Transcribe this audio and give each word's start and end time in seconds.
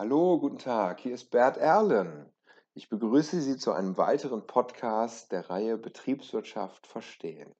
Hallo, 0.00 0.38
guten 0.38 0.58
Tag, 0.58 1.00
hier 1.00 1.14
ist 1.14 1.32
Bert 1.32 1.56
Erlen. 1.56 2.32
Ich 2.74 2.88
begrüße 2.88 3.40
Sie 3.40 3.56
zu 3.56 3.72
einem 3.72 3.96
weiteren 3.96 4.46
Podcast 4.46 5.32
der 5.32 5.50
Reihe 5.50 5.76
Betriebswirtschaft 5.76 6.86
verstehen. 6.86 7.52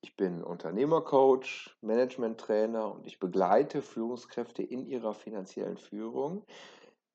Ich 0.00 0.16
bin 0.16 0.42
Unternehmercoach, 0.42 1.78
Managementtrainer 1.82 2.92
und 2.92 3.06
ich 3.06 3.20
begleite 3.20 3.80
Führungskräfte 3.80 4.64
in 4.64 4.86
ihrer 4.86 5.14
finanziellen 5.14 5.76
Führung, 5.76 6.44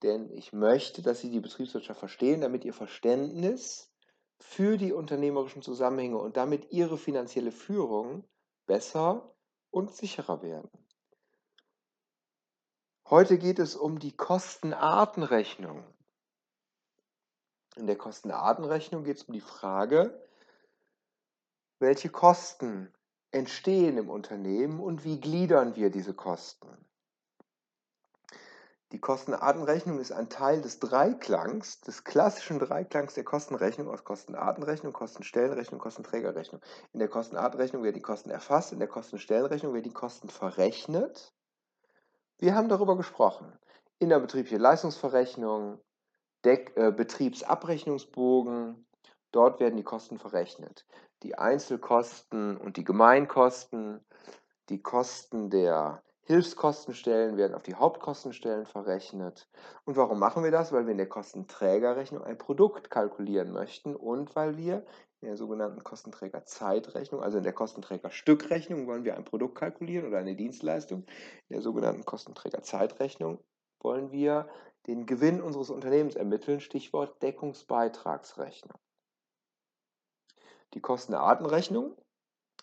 denn 0.01 0.31
ich 0.31 0.53
möchte, 0.53 1.01
dass 1.01 1.19
Sie 1.19 1.29
die 1.29 1.41
Betriebswirtschaft 1.41 1.99
verstehen, 1.99 2.39
damit 2.39 2.63
Ihr 2.63 2.73
Verständnis 2.73 3.91
für 4.39 4.77
die 4.77 4.93
unternehmerischen 4.93 5.61
Zusammenhänge 5.61 6.19
und 6.19 6.37
damit 6.37 6.71
Ihre 6.71 6.97
finanzielle 6.97 7.51
Führung 7.51 8.23
besser 8.65 9.35
und 9.71 9.93
sicherer 9.93 10.41
werden. 10.41 10.69
Heute 13.07 13.37
geht 13.37 13.59
es 13.59 13.75
um 13.75 13.99
die 13.99 14.17
Kostenartenrechnung. 14.17 15.83
In 17.75 17.85
der 17.85 17.97
Kostenartenrechnung 17.97 19.03
geht 19.03 19.17
es 19.17 19.23
um 19.25 19.33
die 19.33 19.41
Frage, 19.41 20.27
welche 21.77 22.09
Kosten 22.09 22.91
entstehen 23.29 23.99
im 23.99 24.09
Unternehmen 24.09 24.79
und 24.79 25.03
wie 25.03 25.21
gliedern 25.21 25.75
wir 25.75 25.91
diese 25.91 26.15
Kosten. 26.15 26.67
Die 28.91 28.99
Kostenartenrechnung 28.99 29.99
ist 29.99 30.11
ein 30.11 30.29
Teil 30.29 30.63
des 30.63 30.79
Dreiklangs, 30.79 31.81
des 31.81 32.05
klassischen 32.05 32.57
Dreiklangs 32.57 33.13
der 33.13 33.23
Kostenrechnung 33.23 33.87
aus 33.87 34.03
Kostenartenrechnung, 34.03 34.93
Kostenstellenrechnung, 34.93 35.79
Kostenträgerrechnung. 35.79 36.59
In 36.91 36.99
der 36.99 37.09
Kostenartenrechnung 37.09 37.83
werden 37.83 37.95
die 37.95 38.01
Kosten 38.01 38.31
erfasst, 38.31 38.73
in 38.73 38.79
der 38.79 38.87
Kostenstellenrechnung 38.87 39.75
werden 39.75 39.83
die 39.83 39.93
Kosten 39.93 40.29
verrechnet 40.29 41.34
wir 42.37 42.55
haben 42.55 42.69
darüber 42.69 42.97
gesprochen. 42.97 43.57
Innerbetriebliche 43.99 44.57
Leistungsverrechnung, 44.57 45.79
Deck, 46.43 46.73
äh, 46.75 46.91
Betriebsabrechnungsbogen, 46.91 48.85
dort 49.31 49.59
werden 49.59 49.77
die 49.77 49.83
Kosten 49.83 50.19
verrechnet. 50.19 50.85
Die 51.23 51.37
Einzelkosten 51.37 52.57
und 52.57 52.77
die 52.77 52.83
Gemeinkosten, 52.83 54.05
die 54.69 54.81
Kosten 54.81 55.49
der 55.49 56.03
Hilfskostenstellen 56.23 57.37
werden 57.37 57.53
auf 57.53 57.61
die 57.61 57.75
Hauptkostenstellen 57.75 58.65
verrechnet. 58.65 59.47
Und 59.85 59.95
warum 59.95 60.19
machen 60.19 60.43
wir 60.43 60.51
das? 60.51 60.71
Weil 60.71 60.85
wir 60.85 60.91
in 60.91 60.97
der 60.97 61.09
Kostenträgerrechnung 61.09 62.23
ein 62.23 62.37
Produkt 62.37 62.89
kalkulieren 62.89 63.51
möchten 63.51 63.95
und 63.95 64.35
weil 64.35 64.57
wir 64.57 64.83
in 65.25 65.31
der 65.31 65.37
sogenannten 65.37 65.83
Kostenträgerzeitrechnung, 65.83 67.23
also 67.23 67.39
in 67.39 67.43
der 67.43 67.51
Kostenträgerstückrechnung 67.51 68.85
wollen 68.85 69.05
wir 69.05 69.17
ein 69.17 69.25
Produkt 69.25 69.55
kalkulieren 69.55 70.07
oder 70.07 70.19
eine 70.19 70.35
Dienstleistung. 70.35 70.99
In 71.49 71.55
der 71.55 71.61
sogenannten 71.61 72.05
Kostenträgerzeitrechnung 72.05 73.43
wollen 73.79 74.11
wir 74.11 74.47
den 74.85 75.07
Gewinn 75.07 75.41
unseres 75.41 75.71
Unternehmens 75.71 76.15
ermitteln, 76.15 76.61
Stichwort 76.61 77.23
Deckungsbeitragsrechnung. 77.23 78.77
Die 80.75 80.79
Kostenartenrechnung 80.79 81.97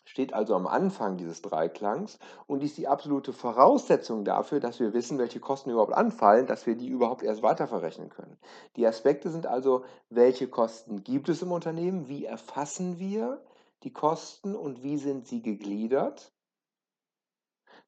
steht 0.05 0.33
also 0.33 0.55
am 0.55 0.67
Anfang 0.67 1.17
dieses 1.17 1.43
Dreiklangs 1.43 2.19
und 2.47 2.63
ist 2.63 2.77
die 2.77 2.89
absolute 2.89 3.33
Voraussetzung 3.33 4.25
dafür, 4.25 4.61
dass 4.61 4.81
wir 4.81 4.93
wissen, 4.93 5.19
welche 5.19 5.41
Kosten 5.41 5.71
überhaupt 5.71 5.93
anfallen, 5.93 6.47
dass 6.47 6.67
wir 6.67 6.77
die 6.77 6.89
überhaupt 6.89 7.23
erst 7.23 7.43
weiterverrechnen 7.43 8.09
können. 8.09 8.37
Die 8.77 8.87
Aspekte 8.87 9.31
sind 9.31 9.47
also, 9.47 9.85
welche 10.11 10.49
Kosten 10.49 11.05
gibt 11.05 11.29
es 11.29 11.43
im 11.43 11.53
Unternehmen, 11.53 12.09
wie 12.09 12.25
erfassen 12.25 12.99
wir 12.99 13.45
die 13.85 13.93
Kosten 13.93 14.55
und 14.55 14.83
wie 14.83 14.99
sind 14.99 15.27
sie 15.27 15.43
gegliedert. 15.43 16.33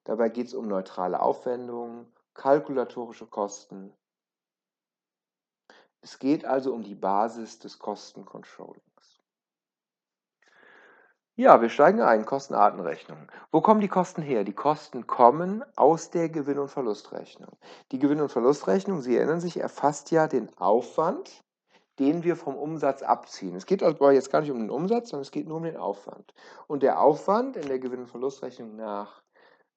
Dabei 0.04 0.28
geht 0.28 0.48
es 0.48 0.54
um 0.54 0.68
neutrale 0.68 1.20
Aufwendungen, 1.20 2.12
kalkulatorische 2.34 3.26
Kosten. 3.26 3.92
Es 6.00 6.18
geht 6.18 6.44
also 6.44 6.74
um 6.74 6.82
die 6.82 6.94
Basis 6.94 7.58
des 7.58 7.78
Kostencontrolling. 7.78 8.82
Ja, 11.36 11.60
wir 11.60 11.68
steigen 11.68 12.00
ein, 12.00 12.26
Kostenartenrechnung. 12.26 13.18
Wo 13.50 13.60
kommen 13.60 13.80
die 13.80 13.88
Kosten 13.88 14.22
her? 14.22 14.44
Die 14.44 14.52
Kosten 14.52 15.08
kommen 15.08 15.64
aus 15.74 16.10
der 16.10 16.28
Gewinn- 16.28 16.60
und 16.60 16.68
Verlustrechnung. 16.68 17.50
Die 17.90 17.98
Gewinn- 17.98 18.20
und 18.20 18.30
Verlustrechnung, 18.30 19.00
Sie 19.00 19.16
erinnern 19.16 19.40
sich, 19.40 19.58
erfasst 19.58 20.12
ja 20.12 20.28
den 20.28 20.56
Aufwand, 20.58 21.42
den 21.98 22.22
wir 22.22 22.36
vom 22.36 22.54
Umsatz 22.54 23.02
abziehen. 23.02 23.56
Es 23.56 23.66
geht 23.66 23.82
aber 23.82 24.12
jetzt 24.12 24.30
gar 24.30 24.42
nicht 24.42 24.52
um 24.52 24.60
den 24.60 24.70
Umsatz, 24.70 25.08
sondern 25.10 25.22
es 25.22 25.32
geht 25.32 25.48
nur 25.48 25.56
um 25.56 25.64
den 25.64 25.76
Aufwand. 25.76 26.32
Und 26.68 26.84
der 26.84 27.00
Aufwand 27.00 27.56
in 27.56 27.66
der 27.66 27.80
Gewinn- 27.80 28.02
und 28.02 28.08
Verlustrechnung 28.08 28.76
nach 28.76 29.20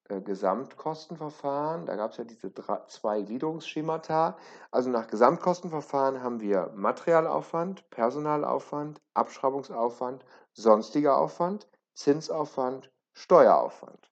äh, 0.10 0.22
Gesamtkostenverfahren, 0.22 1.88
da 1.88 1.96
gab 1.96 2.12
es 2.12 2.18
ja 2.18 2.24
diese 2.24 2.52
drei, 2.52 2.82
zwei 2.88 3.24
Gliederungsschemata. 3.24 4.38
Also 4.70 4.92
nach 4.92 5.08
Gesamtkostenverfahren 5.08 6.22
haben 6.22 6.40
wir 6.40 6.72
Materialaufwand, 6.76 7.90
Personalaufwand, 7.90 9.02
Abschreibungsaufwand, 9.16 10.24
sonstiger 10.58 11.18
Aufwand, 11.18 11.70
Zinsaufwand, 11.94 12.92
Steueraufwand. 13.14 14.12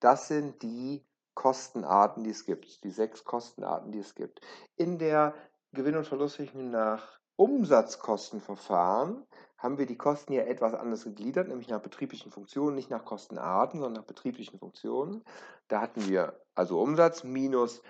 Das 0.00 0.28
sind 0.28 0.62
die 0.62 1.06
Kostenarten, 1.34 2.24
die 2.24 2.30
es 2.30 2.44
gibt, 2.44 2.82
die 2.84 2.90
sechs 2.90 3.24
Kostenarten, 3.24 3.92
die 3.92 4.00
es 4.00 4.14
gibt. 4.14 4.40
In 4.76 4.98
der 4.98 5.34
Gewinn- 5.72 5.96
und 5.96 6.06
Verlustrechnung 6.06 6.70
nach 6.70 7.20
Umsatzkostenverfahren 7.36 9.26
haben 9.58 9.78
wir 9.78 9.86
die 9.86 9.98
Kosten 9.98 10.32
ja 10.32 10.42
etwas 10.42 10.74
anders 10.74 11.04
gegliedert, 11.04 11.48
nämlich 11.48 11.68
nach 11.68 11.82
betrieblichen 11.82 12.32
Funktionen, 12.32 12.74
nicht 12.74 12.90
nach 12.90 13.04
Kostenarten, 13.04 13.80
sondern 13.80 14.02
nach 14.02 14.08
betrieblichen 14.08 14.58
Funktionen. 14.58 15.24
Da 15.68 15.80
hatten 15.80 16.08
wir 16.08 16.40
also 16.54 16.80
Umsatz 16.80 17.24
minus 17.24 17.82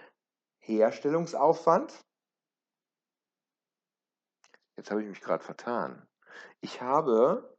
Herstellungsaufwand. 0.58 2.04
Jetzt 4.76 4.90
habe 4.90 5.02
ich 5.02 5.08
mich 5.08 5.20
gerade 5.20 5.44
vertan. 5.44 6.06
Ich 6.60 6.80
habe 6.82 7.56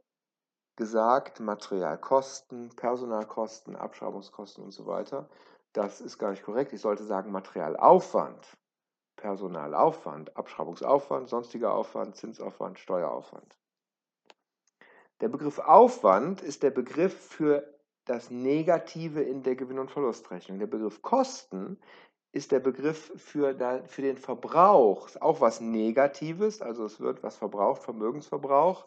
gesagt, 0.75 1.39
Materialkosten, 1.39 2.69
Personalkosten, 2.75 3.75
Abschreibungskosten 3.75 4.63
und 4.63 4.71
so 4.71 4.85
weiter. 4.85 5.29
Das 5.73 6.01
ist 6.01 6.17
gar 6.17 6.31
nicht 6.31 6.43
korrekt. 6.43 6.73
Ich 6.73 6.81
sollte 6.81 7.03
sagen 7.03 7.31
Materialaufwand, 7.31 8.57
Personalaufwand, 9.15 10.37
Abschreibungsaufwand, 10.37 11.27
sonstiger 11.27 11.73
Aufwand, 11.73 12.15
Zinsaufwand, 12.15 12.79
Steueraufwand. 12.79 13.57
Der 15.21 15.29
Begriff 15.29 15.59
Aufwand 15.59 16.41
ist 16.41 16.61
der 16.61 16.71
Begriff 16.71 17.19
für 17.19 17.77
das 18.05 18.29
Negative 18.29 19.21
in 19.21 19.43
der 19.43 19.55
Gewinn- 19.55 19.79
und 19.79 19.91
Verlustrechnung. 19.91 20.59
Der 20.59 20.67
Begriff 20.67 21.01
Kosten 21.01 21.79
ist 22.31 22.51
der 22.51 22.59
Begriff 22.59 23.11
für, 23.15 23.55
für 23.87 24.01
den 24.01 24.17
Verbrauch. 24.17 25.09
Auch 25.19 25.41
was 25.41 25.61
Negatives, 25.61 26.61
also 26.61 26.85
es 26.85 26.99
wird 26.99 27.23
was 27.23 27.37
verbraucht, 27.37 27.83
Vermögensverbrauch. 27.83 28.85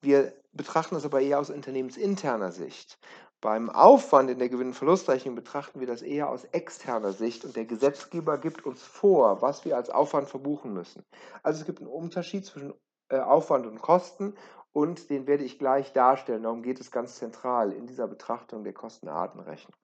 Wir 0.00 0.32
betrachten 0.52 0.94
das 0.94 1.04
aber 1.04 1.20
eher 1.20 1.38
aus 1.38 1.50
unternehmensinterner 1.50 2.52
Sicht. 2.52 2.98
Beim 3.40 3.70
Aufwand 3.70 4.28
in 4.28 4.38
der 4.38 4.50
Gewinn- 4.50 4.68
und 4.68 4.74
Verlustrechnung 4.74 5.34
betrachten 5.34 5.80
wir 5.80 5.86
das 5.86 6.02
eher 6.02 6.28
aus 6.28 6.44
externer 6.44 7.12
Sicht 7.12 7.44
und 7.44 7.56
der 7.56 7.64
Gesetzgeber 7.64 8.36
gibt 8.36 8.66
uns 8.66 8.82
vor, 8.82 9.40
was 9.40 9.64
wir 9.64 9.76
als 9.76 9.88
Aufwand 9.88 10.28
verbuchen 10.28 10.74
müssen. 10.74 11.04
Also 11.42 11.60
es 11.60 11.66
gibt 11.66 11.78
einen 11.78 11.88
Unterschied 11.88 12.44
zwischen 12.44 12.74
äh, 13.08 13.18
Aufwand 13.18 13.66
und 13.66 13.80
Kosten 13.80 14.34
und 14.72 15.08
den 15.08 15.26
werde 15.26 15.44
ich 15.44 15.58
gleich 15.58 15.94
darstellen. 15.94 16.42
Darum 16.42 16.62
geht 16.62 16.80
es 16.80 16.90
ganz 16.90 17.16
zentral 17.16 17.72
in 17.72 17.86
dieser 17.86 18.06
Betrachtung 18.06 18.62
der 18.62 18.74
Kostenartenrechnung. 18.74 19.74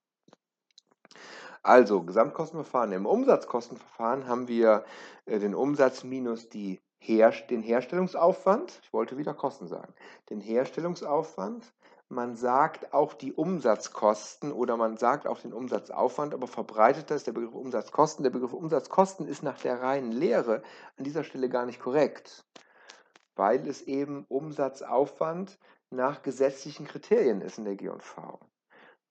Also 1.67 2.05
Gesamtkostenverfahren. 2.05 2.93
Im 2.93 3.07
Umsatzkostenverfahren 3.07 4.29
haben 4.29 4.47
wir 4.47 4.85
äh, 5.25 5.41
den 5.41 5.53
Umsatz 5.53 6.05
minus 6.05 6.49
die 6.49 6.81
Her 6.99 7.33
den 7.51 7.61
Herstellungsaufwand. 7.61 8.79
Ich 8.85 8.93
wollte 8.93 9.19
wieder 9.19 9.35
Kosten 9.35 9.67
sagen. 9.67 9.93
Den 10.31 10.41
Herstellungsaufwand. 10.41 11.75
Man 12.09 12.37
sagt 12.37 12.95
auch 12.95 13.15
die 13.15 13.33
Umsatzkosten 13.33 14.53
oder 14.53 14.77
man 14.77 14.97
sagt 14.97 15.27
auch 15.27 15.41
den 15.41 15.53
Umsatzaufwand, 15.53 16.35
aber 16.35 16.47
verbreiteter 16.47 17.17
ist 17.17 17.27
der 17.27 17.33
Begriff 17.33 17.53
Umsatzkosten. 17.53 18.23
Der 18.23 18.31
Begriff 18.31 18.53
Umsatzkosten 18.53 19.27
ist 19.27 19.43
nach 19.43 19.59
der 19.59 19.83
reinen 19.83 20.13
Lehre 20.13 20.63
an 20.97 21.03
dieser 21.03 21.25
Stelle 21.25 21.49
gar 21.49 21.67
nicht 21.67 21.81
korrekt 21.81 22.45
weil 23.37 23.69
es 23.69 23.83
eben 23.83 24.25
Umsatzaufwand 24.29 25.59
nach 25.91 26.23
gesetzlichen 26.23 26.87
Kriterien 26.87 27.43
ist 27.43 27.59
in 27.59 27.65
der 27.65 27.77
G&V. 27.77 28.41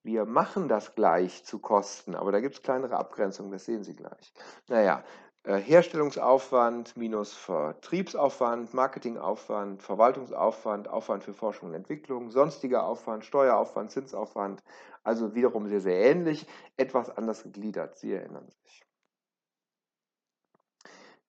Wir 0.05 0.25
machen 0.25 0.67
das 0.67 0.93
gleich 0.93 1.43
zu 1.45 1.57
Kosten, 1.57 2.13
aber 2.13 2.31
da 2.31 2.39
gibt 2.39 2.53
es 2.53 2.61
kleinere 2.61 2.95
Abgrenzungen, 2.95 3.51
das 3.51 3.65
sehen 3.65 3.83
Sie 3.83 3.95
gleich. 3.95 4.33
Naja, 4.67 5.03
äh, 5.41 5.57
Herstellungsaufwand 5.57 6.95
minus 6.95 7.33
Vertriebsaufwand, 7.33 8.71
Marketingaufwand, 8.75 9.81
Verwaltungsaufwand, 9.81 10.87
Aufwand 10.89 11.23
für 11.23 11.33
Forschung 11.33 11.69
und 11.69 11.75
Entwicklung, 11.75 12.29
sonstiger 12.29 12.85
Aufwand, 12.85 13.25
Steueraufwand, 13.25 13.89
Zinsaufwand, 13.89 14.61
also 15.03 15.33
wiederum 15.33 15.67
sehr, 15.67 15.81
sehr 15.81 15.99
ähnlich, 16.11 16.45
etwas 16.77 17.09
anders 17.09 17.41
gegliedert, 17.41 17.97
Sie 17.97 18.13
erinnern 18.13 18.47
sich. 18.47 18.85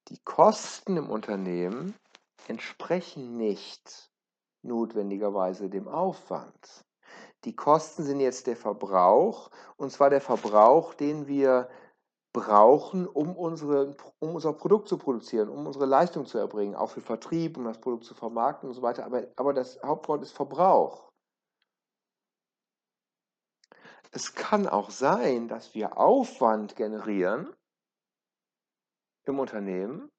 Die 0.08 0.18
Kosten 0.22 0.98
im 0.98 1.08
Unternehmen 1.08 1.94
entsprechen 2.46 3.38
nicht 3.38 4.10
notwendigerweise 4.60 5.70
dem 5.70 5.88
Aufwand. 5.88 6.85
Die 7.44 7.54
Kosten 7.54 8.02
sind 8.02 8.20
jetzt 8.20 8.46
der 8.46 8.56
Verbrauch, 8.56 9.50
und 9.76 9.90
zwar 9.90 10.10
der 10.10 10.20
Verbrauch, 10.20 10.94
den 10.94 11.26
wir 11.26 11.68
brauchen, 12.32 13.06
um, 13.06 13.34
unsere, 13.36 13.96
um 14.18 14.34
unser 14.34 14.52
Produkt 14.52 14.88
zu 14.88 14.98
produzieren, 14.98 15.48
um 15.48 15.66
unsere 15.66 15.86
Leistung 15.86 16.26
zu 16.26 16.36
erbringen, 16.38 16.74
auch 16.74 16.90
für 16.90 17.00
Vertrieb, 17.00 17.56
um 17.56 17.64
das 17.64 17.80
Produkt 17.80 18.04
zu 18.04 18.14
vermarkten 18.14 18.68
und 18.68 18.74
so 18.74 18.82
weiter. 18.82 19.06
Aber, 19.06 19.26
aber 19.36 19.54
das 19.54 19.80
Hauptwort 19.82 20.22
ist 20.22 20.32
Verbrauch. 20.32 21.10
Es 24.10 24.34
kann 24.34 24.68
auch 24.68 24.90
sein, 24.90 25.48
dass 25.48 25.74
wir 25.74 25.98
Aufwand 25.98 26.76
generieren 26.76 27.54
im 29.24 29.38
Unternehmen, 29.38 30.10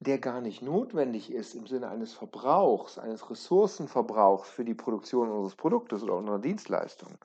der 0.00 0.18
gar 0.18 0.40
nicht 0.40 0.62
notwendig 0.62 1.32
ist 1.32 1.54
im 1.54 1.66
Sinne 1.66 1.88
eines 1.88 2.12
Verbrauchs, 2.12 2.98
eines 2.98 3.28
Ressourcenverbrauchs 3.30 4.48
für 4.48 4.64
die 4.64 4.74
Produktion 4.74 5.30
unseres 5.30 5.56
Produktes 5.56 6.02
oder 6.02 6.14
unserer 6.14 6.38
Dienstleistung. 6.38 7.18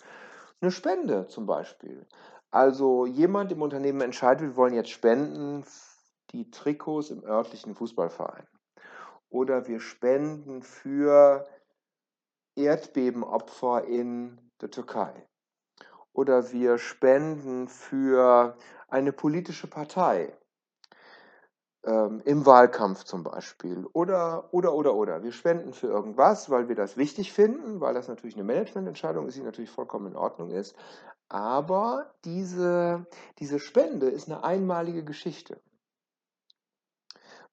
Eine 0.60 0.72
Spende 0.72 1.28
zum 1.28 1.46
Beispiel. 1.46 2.06
Also 2.50 3.06
jemand 3.06 3.52
im 3.52 3.62
Unternehmen 3.62 4.02
entscheidet, 4.02 4.42
wir 4.42 4.56
wollen 4.56 4.74
jetzt 4.74 4.90
spenden 4.90 5.64
die 6.32 6.50
Trikots 6.50 7.12
im 7.12 7.24
örtlichen 7.24 7.76
Fußballverein. 7.76 8.48
Oder 9.30 9.68
wir 9.68 9.80
spenden 9.80 10.62
für 10.64 11.48
Erdbebenopfer 12.56 13.86
in 13.86 14.40
der 14.62 14.72
Türkei. 14.72 15.28
Oder 16.12 16.52
wir 16.52 16.78
spenden 16.78 17.68
für 17.68 18.56
eine 18.88 19.12
politische 19.12 19.68
Partei 19.68 20.38
ähm, 21.86 22.22
im 22.26 22.46
Wahlkampf 22.46 23.04
zum 23.04 23.24
Beispiel. 23.24 23.86
Oder, 23.94 24.50
oder, 24.52 24.74
oder, 24.74 24.96
oder. 24.96 25.24
Wir 25.24 25.32
spenden 25.32 25.74
für 25.74 25.88
irgendwas, 25.88 26.50
weil 26.50 26.70
wir 26.70 26.76
das 26.76 26.98
wichtig 26.98 27.34
finden, 27.34 27.82
weil 27.82 27.94
das 27.94 28.08
natürlich 28.08 28.36
eine 28.36 28.44
Managemententscheidung 28.44 29.28
ist, 29.28 29.38
die 29.38 29.44
natürlich 29.44 29.72
vollkommen 29.72 30.08
in 30.08 30.16
Ordnung 30.16 30.52
ist. 30.52 30.76
Aber 31.30 32.12
diese, 32.26 33.06
diese 33.40 33.60
Spende 33.60 34.08
ist 34.08 34.30
eine 34.30 34.44
einmalige 34.44 35.04
Geschichte. 35.04 35.60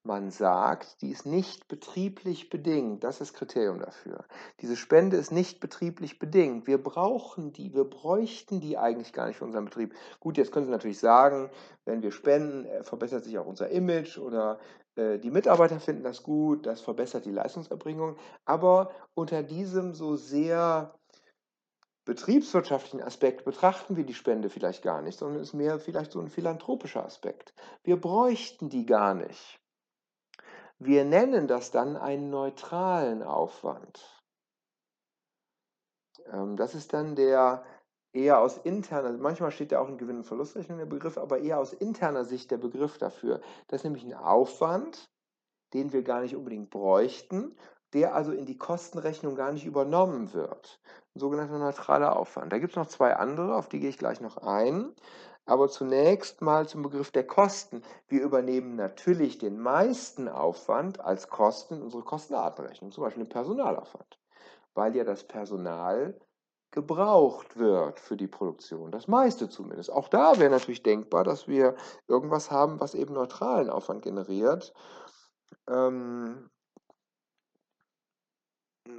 Man 0.03 0.31
sagt, 0.31 1.03
die 1.03 1.11
ist 1.11 1.27
nicht 1.27 1.69
betrieblich 1.69 2.49
bedingt. 2.49 3.05
Das 3.05 3.21
ist 3.21 3.35
Kriterium 3.35 3.81
dafür. 3.81 4.25
Diese 4.63 4.75
Spende 4.75 5.19
ist 5.19 5.31
nicht 5.31 5.61
betrieblich 5.61 6.19
bedingt. 6.19 6.67
Wir 6.67 6.83
brauchen 6.83 7.53
die, 7.53 7.75
wir 7.75 7.85
bräuchten 7.85 8.61
die 8.61 8.79
eigentlich 8.79 9.13
gar 9.13 9.27
nicht 9.27 9.37
für 9.37 9.45
unseren 9.45 9.67
Betrieb. 9.67 9.95
Gut, 10.19 10.39
jetzt 10.39 10.53
können 10.53 10.65
Sie 10.65 10.73
natürlich 10.73 10.99
sagen, 10.99 11.51
wenn 11.85 12.03
wir 12.03 12.13
spenden, 12.13 12.65
äh, 12.65 12.83
verbessert 12.83 13.25
sich 13.25 13.39
auch 13.39 13.45
unser 13.45 13.69
Image 13.69 14.17
oder 14.17 14.59
äh, 14.97 15.19
die 15.19 15.31
Mitarbeiter 15.31 15.81
finden 15.81 16.03
das 16.03 16.23
gut, 16.23 16.65
das 16.65 16.81
verbessert 16.81 17.27
die 17.27 17.33
Leistungserbringung. 17.33 18.17
Aber 18.47 18.93
unter 19.13 19.43
diesem 19.43 19.93
so 19.93 20.17
sehr 20.17 20.95
betriebswirtschaftlichen 22.07 23.03
Aspekt 23.03 23.45
betrachten 23.45 23.97
wir 23.97 24.05
die 24.05 24.15
Spende 24.15 24.49
vielleicht 24.49 24.83
gar 24.83 25.03
nicht, 25.03 25.19
sondern 25.19 25.43
es 25.43 25.49
ist 25.49 25.55
mehr 25.55 25.79
vielleicht 25.79 26.13
so 26.13 26.21
ein 26.21 26.31
philanthropischer 26.31 27.05
Aspekt. 27.05 27.53
Wir 27.85 28.01
bräuchten 28.01 28.71
die 28.71 28.87
gar 28.87 29.13
nicht. 29.15 29.60
Wir 30.83 31.05
nennen 31.05 31.47
das 31.47 31.71
dann 31.71 31.97
einen 31.99 32.31
neutralen 32.31 33.23
Aufwand. 33.23 34.25
Ähm, 36.33 36.57
das 36.57 36.75
ist 36.75 36.95
dann 36.95 37.15
der 37.15 37.63
eher 38.13 38.41
aus 38.41 38.57
interner, 38.57 39.13
manchmal 39.13 39.51
steht 39.53 39.73
ja 39.73 39.81
auch 39.81 39.89
in 39.89 39.99
Gewinn- 39.99 40.17
und 40.17 40.25
Verlustrechnung 40.25 40.79
der 40.79 40.87
Begriff, 40.87 41.19
aber 41.19 41.39
eher 41.39 41.61
aus 41.61 41.75
interner 41.75 42.25
Sicht 42.25 42.51
der 42.51 42.57
Begriff 42.57 42.97
dafür. 42.97 43.41
Das 43.69 43.81
ist 43.81 43.85
nämlich 43.85 44.05
ein 44.05 44.15
Aufwand, 44.15 45.11
den 45.75 45.93
wir 45.93 46.03
gar 46.03 46.23
nicht 46.23 46.35
unbedingt 46.35 46.71
bräuchten, 46.71 47.55
der 47.93 48.15
also 48.15 48.33
in 48.33 48.47
die 48.47 48.57
Kostenrechnung 48.59 49.35
gar 49.35 49.53
nicht 49.53 49.67
übernommen 49.67 50.33
wird. 50.33 50.81
Ein 51.15 51.21
sogenannter 51.21 51.59
neutraler 51.59 52.17
Aufwand. 52.17 52.53
Da 52.53 52.59
gibt 52.59 52.73
es 52.73 52.77
noch 52.77 52.87
zwei 52.87 53.17
andere, 53.17 53.55
auf 53.55 53.69
die 53.69 53.81
gehe 53.81 53.91
ich 53.91 53.99
gleich 53.99 54.21
noch 54.23 54.39
ein. 54.39 54.95
Aber 55.47 55.69
zunächst 55.69 56.43
mal 56.43 56.69
zum 56.69 56.83
Begriff 56.83 57.11
der 57.11 57.27
Kosten. 57.27 57.83
Wir 58.09 58.23
übernehmen 58.23 58.77
natürlich 58.77 59.39
den 59.39 59.59
meisten 59.59 60.29
Aufwand 60.29 61.01
als 61.01 61.29
Kosten 61.29 61.75
in 61.75 61.83
unsere 61.83 62.03
Kostenartenrechnung, 62.03 62.93
zum 62.93 63.05
Beispiel 63.05 63.25
den 63.25 63.31
Personalaufwand, 63.31 64.19
weil 64.75 64.95
ja 64.95 65.05
das 65.05 65.25
Personal 65.25 66.19
gebraucht 66.71 67.59
wird 67.59 67.99
für 67.99 68.17
die 68.17 68.29
Produktion. 68.29 68.93
Das 68.93 69.09
meiste 69.09 69.49
zumindest. 69.49 69.93
Auch 69.93 70.09
da 70.09 70.39
wäre 70.39 70.51
natürlich 70.51 70.83
denkbar, 70.83 71.25
dass 71.25 71.49
wir 71.49 71.75
irgendwas 72.07 72.51
haben, 72.51 72.79
was 72.79 72.95
eben 72.95 73.15
neutralen 73.15 73.71
Aufwand 73.71 74.03
generiert. 74.03 74.73
Ähm, 75.69 76.49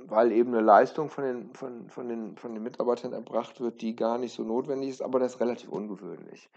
weil 0.07 0.31
eben 0.31 0.53
eine 0.53 0.61
Leistung 0.61 1.09
von 1.09 1.23
den, 1.23 1.53
von, 1.53 1.89
von, 1.89 2.07
den, 2.07 2.37
von 2.37 2.53
den 2.53 2.63
Mitarbeitern 2.63 3.13
erbracht 3.13 3.59
wird, 3.61 3.81
die 3.81 3.95
gar 3.95 4.17
nicht 4.17 4.33
so 4.33 4.43
notwendig 4.43 4.89
ist, 4.89 5.01
aber 5.01 5.19
das 5.19 5.35
ist 5.35 5.39
relativ 5.39 5.69
ungewöhnlich. 5.69 6.49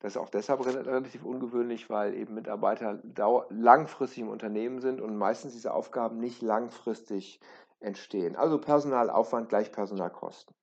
Das 0.00 0.14
ist 0.14 0.16
auch 0.16 0.30
deshalb 0.30 0.66
relativ 0.66 1.24
ungewöhnlich, 1.24 1.88
weil 1.88 2.14
eben 2.14 2.34
Mitarbeiter 2.34 2.98
langfristig 3.50 4.22
im 4.22 4.30
Unternehmen 4.30 4.80
sind 4.80 5.00
und 5.00 5.16
meistens 5.16 5.52
diese 5.52 5.72
Aufgaben 5.72 6.18
nicht 6.18 6.42
langfristig 6.42 7.40
entstehen. 7.78 8.34
Also 8.34 8.58
Personalaufwand 8.58 9.48
gleich 9.48 9.70
Personalkosten. 9.70 10.56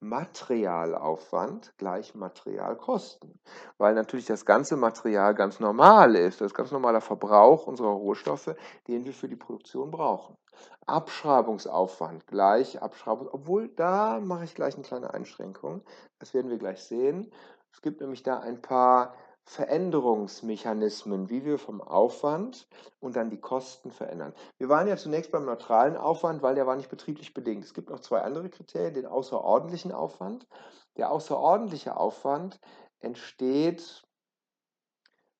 Materialaufwand 0.00 1.74
gleich 1.76 2.14
Materialkosten, 2.14 3.40
weil 3.78 3.94
natürlich 3.94 4.26
das 4.26 4.46
ganze 4.46 4.76
Material 4.76 5.34
ganz 5.34 5.58
normal 5.58 6.14
ist, 6.14 6.40
das 6.40 6.52
ist 6.52 6.54
ganz 6.54 6.70
normaler 6.70 7.00
Verbrauch 7.00 7.66
unserer 7.66 7.88
Rohstoffe, 7.88 8.54
den 8.86 9.04
wir 9.04 9.12
für 9.12 9.28
die 9.28 9.34
Produktion 9.34 9.90
brauchen. 9.90 10.36
Abschreibungsaufwand 10.86 12.26
gleich 12.26 12.80
Abschreibung, 12.80 13.28
obwohl 13.30 13.68
da 13.68 14.20
mache 14.20 14.44
ich 14.44 14.54
gleich 14.54 14.74
eine 14.74 14.84
kleine 14.84 15.12
Einschränkung. 15.12 15.82
Das 16.18 16.34
werden 16.34 16.50
wir 16.50 16.58
gleich 16.58 16.82
sehen. 16.82 17.30
Es 17.72 17.82
gibt 17.82 18.00
nämlich 18.00 18.22
da 18.22 18.38
ein 18.38 18.62
paar 18.62 19.14
Veränderungsmechanismen, 19.44 21.30
wie 21.30 21.44
wir 21.44 21.58
vom 21.58 21.80
Aufwand 21.80 22.68
und 23.00 23.16
dann 23.16 23.30
die 23.30 23.40
Kosten 23.40 23.90
verändern. 23.90 24.34
Wir 24.58 24.68
waren 24.68 24.86
ja 24.86 24.96
zunächst 24.96 25.32
beim 25.32 25.46
neutralen 25.46 25.96
Aufwand, 25.96 26.42
weil 26.42 26.54
der 26.54 26.66
war 26.66 26.76
nicht 26.76 26.90
betrieblich 26.90 27.32
bedingt. 27.32 27.64
Es 27.64 27.72
gibt 27.72 27.88
noch 27.88 28.00
zwei 28.00 28.20
andere 28.20 28.50
Kriterien, 28.50 28.94
den 28.94 29.06
außerordentlichen 29.06 29.92
Aufwand. 29.92 30.46
Der 30.98 31.10
außerordentliche 31.10 31.96
Aufwand 31.96 32.60
entsteht 33.00 34.04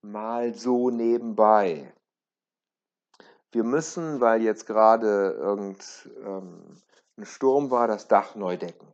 mal 0.01 0.55
so 0.55 0.89
nebenbei. 0.89 1.93
Wir 3.51 3.65
müssen, 3.65 4.21
weil 4.21 4.43
jetzt 4.43 4.67
gerade 4.67 5.31
irgendein 5.33 5.79
ähm, 6.25 7.25
Sturm 7.25 7.71
war, 7.71 7.89
das 7.89 8.07
Dach 8.07 8.35
neu 8.35 8.57
decken. 8.57 8.87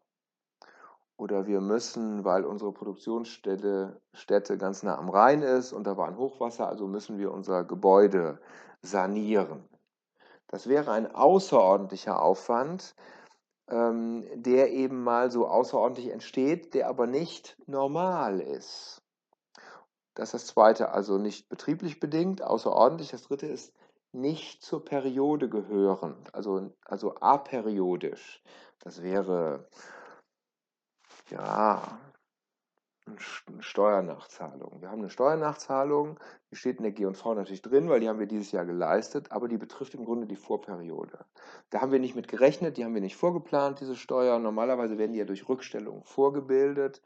Oder 1.17 1.47
wir 1.47 1.61
müssen, 1.61 2.25
weil 2.25 2.45
unsere 2.45 2.73
Produktionsstätte 2.73 4.01
Stätte 4.13 4.59
ganz 4.59 4.83
nah 4.83 4.99
am 4.99 5.11
Rhein 5.11 5.43
ist 5.43 5.73
und 5.73 5.85
da 5.85 5.97
war 5.97 6.09
ein 6.09 6.19
Hochwasser, 6.19 6.69
also 6.69 6.87
müssen 6.87 7.19
wir 7.19 7.33
unser 7.33 7.65
Gebäude 7.65 8.41
sanieren. 8.83 9.69
Das 10.49 10.69
wäre 10.69 10.93
ein 10.93 11.13
außerordentlicher 11.13 12.21
Aufwand, 12.21 12.95
ähm, 13.69 14.25
der 14.35 14.73
eben 14.73 15.03
mal 15.03 15.31
so 15.31 15.47
außerordentlich 15.47 16.11
entsteht, 16.11 16.75
der 16.75 16.89
aber 16.89 17.07
nicht 17.07 17.57
normal 17.67 18.41
ist. 18.41 19.03
Das 20.15 20.29
ist 20.29 20.35
das 20.35 20.47
zweite, 20.47 20.91
also 20.91 21.19
nicht 21.19 21.49
betrieblich 21.49 21.99
bedingt, 21.99 22.43
außerordentlich. 22.43 23.11
Das 23.11 23.23
dritte 23.23 23.47
ist 23.47 23.73
nicht 24.15 24.63
zur 24.63 24.85
Periode 24.85 25.49
gehören, 25.49 26.17
also, 26.33 26.71
also 26.85 27.15
aperiodisch. 27.17 28.43
Das 28.79 29.03
wäre 29.03 29.69
ja 31.31 31.99
eine 33.07 33.61
Steuernachzahlung. 33.61 34.81
Wir 34.81 34.91
haben 34.91 35.01
eine 35.01 35.11
Steuernachzahlung, 35.11 36.19
die 36.51 36.57
steht 36.57 36.79
in 36.79 36.85
der 36.85 36.93
G&V 36.93 37.35
natürlich 37.35 37.61
drin, 37.61 37.91
weil 37.91 38.01
die 38.01 38.09
haben 38.09 38.19
wir 38.19 38.27
dieses 38.27 38.51
Jahr 38.53 38.65
geleistet, 38.65 39.31
aber 39.31 39.47
die 39.47 39.59
betrifft 39.59 39.95
im 39.95 40.05
Grunde 40.05 40.27
die 40.27 40.37
Vorperiode. 40.37 41.27
Da 41.71 41.81
haben 41.81 41.93
wir 41.93 41.99
nicht 41.99 42.17
mit 42.17 42.29
gerechnet, 42.29 42.77
die 42.77 42.85
haben 42.85 42.95
wir 42.95 43.03
nicht 43.03 43.17
vorgeplant, 43.17 43.81
diese 43.81 43.97
Steuer. 43.97 44.39
Normalerweise 44.39 44.97
werden 44.97 45.13
die 45.13 45.19
ja 45.19 45.27
durch 45.27 45.49
Rückstellung 45.49 46.03
vorgebildet. 46.05 47.03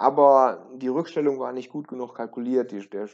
Aber 0.00 0.64
die 0.76 0.86
Rückstellung 0.86 1.40
war 1.40 1.52
nicht 1.52 1.70
gut 1.70 1.88
genug 1.88 2.14
kalkuliert. 2.14 2.70
Die, 2.70 2.88
der, 2.88 3.08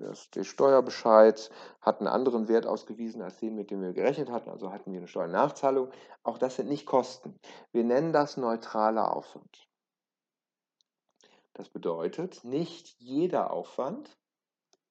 das, 0.00 0.30
der 0.30 0.42
Steuerbescheid 0.42 1.48
hat 1.80 2.00
einen 2.00 2.08
anderen 2.08 2.48
Wert 2.48 2.66
ausgewiesen 2.66 3.22
als 3.22 3.38
den, 3.38 3.54
mit 3.54 3.70
dem 3.70 3.80
wir 3.80 3.92
gerechnet 3.92 4.30
hatten. 4.30 4.50
Also 4.50 4.72
hatten 4.72 4.90
wir 4.90 4.98
eine 4.98 5.06
Steuernachzahlung. 5.06 5.92
Auch 6.24 6.38
das 6.38 6.56
sind 6.56 6.68
nicht 6.68 6.86
Kosten. 6.86 7.38
Wir 7.70 7.84
nennen 7.84 8.12
das 8.12 8.36
neutraler 8.36 9.14
Aufwand. 9.16 9.68
Das 11.52 11.68
bedeutet, 11.68 12.42
nicht 12.42 12.96
jeder 12.98 13.52
Aufwand 13.52 14.18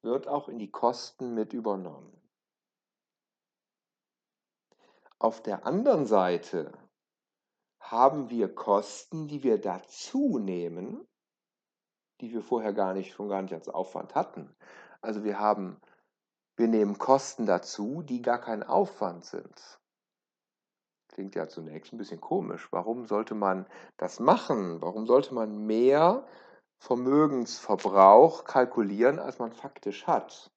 wird 0.02 0.30
auch 0.30 0.48
in 0.48 0.60
die 0.60 0.72
Kosten 0.72 1.34
mit 1.34 1.52
übernommen. 1.52 2.22
Auf 5.20 5.44
der 5.44 5.66
anderen 5.66 6.06
Seite 6.06 6.72
haben 7.82 8.30
wir 8.30 8.56
Kosten, 8.56 9.28
die 9.28 9.44
wir 9.44 9.60
dazu 9.60 10.38
nehmen, 10.40 11.06
die 12.24 12.34
wir 12.34 12.42
vorher 12.42 12.74
gar 12.74 12.94
nicht, 12.94 13.14
schon 13.14 13.30
gar 13.30 13.42
nicht 13.42 13.54
als 13.54 13.70
Aufwand 13.70 14.16
hatten. 14.16 14.50
Also 15.02 15.24
wir 15.24 15.40
haben, 15.40 15.78
wir 16.56 16.68
nehmen 16.68 16.98
Kosten 16.98 17.46
dazu, 17.46 18.02
die 18.02 18.22
gar 18.22 18.40
kein 18.40 18.64
Aufwand 18.64 19.26
sind. 19.26 19.80
Klingt 21.10 21.36
ja 21.36 21.48
zunächst 21.48 21.94
ein 21.94 21.98
bisschen 21.98 22.22
komisch. 22.22 22.68
Warum 22.72 23.06
sollte 23.06 23.36
man 23.36 23.68
das 23.98 24.20
machen? 24.20 24.82
Warum 24.82 25.06
sollte 25.06 25.34
man 25.34 25.66
mehr 25.68 26.26
Vermögensverbrauch 26.84 28.44
kalkulieren, 28.44 29.18
als 29.18 29.40
man 29.40 29.54
faktisch 29.54 30.06
hat. 30.06 30.52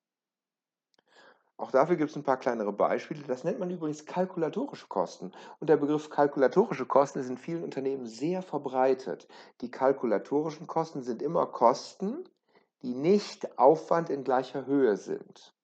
Auch 1.58 1.70
dafür 1.70 1.96
gibt 1.96 2.10
es 2.10 2.16
ein 2.16 2.22
paar 2.22 2.36
kleinere 2.36 2.72
Beispiele. 2.72 3.22
Das 3.26 3.42
nennt 3.42 3.58
man 3.58 3.70
übrigens 3.70 4.04
kalkulatorische 4.04 4.88
Kosten. 4.88 5.32
Und 5.58 5.70
der 5.70 5.78
Begriff 5.78 6.10
kalkulatorische 6.10 6.84
Kosten 6.84 7.20
ist 7.20 7.30
in 7.30 7.38
vielen 7.38 7.64
Unternehmen 7.64 8.06
sehr 8.06 8.42
verbreitet. 8.42 9.26
Die 9.62 9.70
kalkulatorischen 9.70 10.66
Kosten 10.66 11.02
sind 11.02 11.22
immer 11.22 11.46
Kosten, 11.46 12.28
die 12.82 12.94
nicht 12.94 13.58
Aufwand 13.58 14.10
in 14.10 14.22
gleicher 14.22 14.66
Höhe 14.66 14.98
sind. 14.98 15.54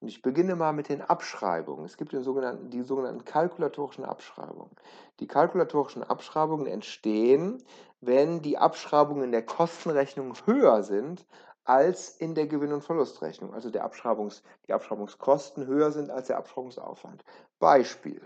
Und 0.00 0.08
ich 0.08 0.20
beginne 0.20 0.56
mal 0.56 0.74
mit 0.74 0.90
den 0.90 1.00
Abschreibungen. 1.00 1.86
Es 1.86 1.96
gibt 1.96 2.12
den 2.12 2.22
sogenannten, 2.22 2.68
die 2.68 2.82
sogenannten 2.82 3.24
kalkulatorischen 3.24 4.04
Abschreibungen. 4.04 4.76
Die 5.20 5.26
kalkulatorischen 5.26 6.02
Abschreibungen 6.02 6.66
entstehen, 6.66 7.62
wenn 8.02 8.42
die 8.42 8.58
Abschreibungen 8.58 9.24
in 9.24 9.32
der 9.32 9.46
Kostenrechnung 9.46 10.34
höher 10.44 10.82
sind 10.82 11.24
als 11.64 12.10
in 12.10 12.34
der 12.34 12.46
Gewinn- 12.46 12.72
und 12.72 12.84
Verlustrechnung, 12.84 13.54
also 13.54 13.70
der 13.70 13.84
Abschreibungs, 13.84 14.42
die 14.66 14.72
Abschreibungskosten 14.72 15.66
höher 15.66 15.90
sind 15.90 16.10
als 16.10 16.28
der 16.28 16.38
Abschreibungsaufwand. 16.38 17.24
Beispiel. 17.58 18.20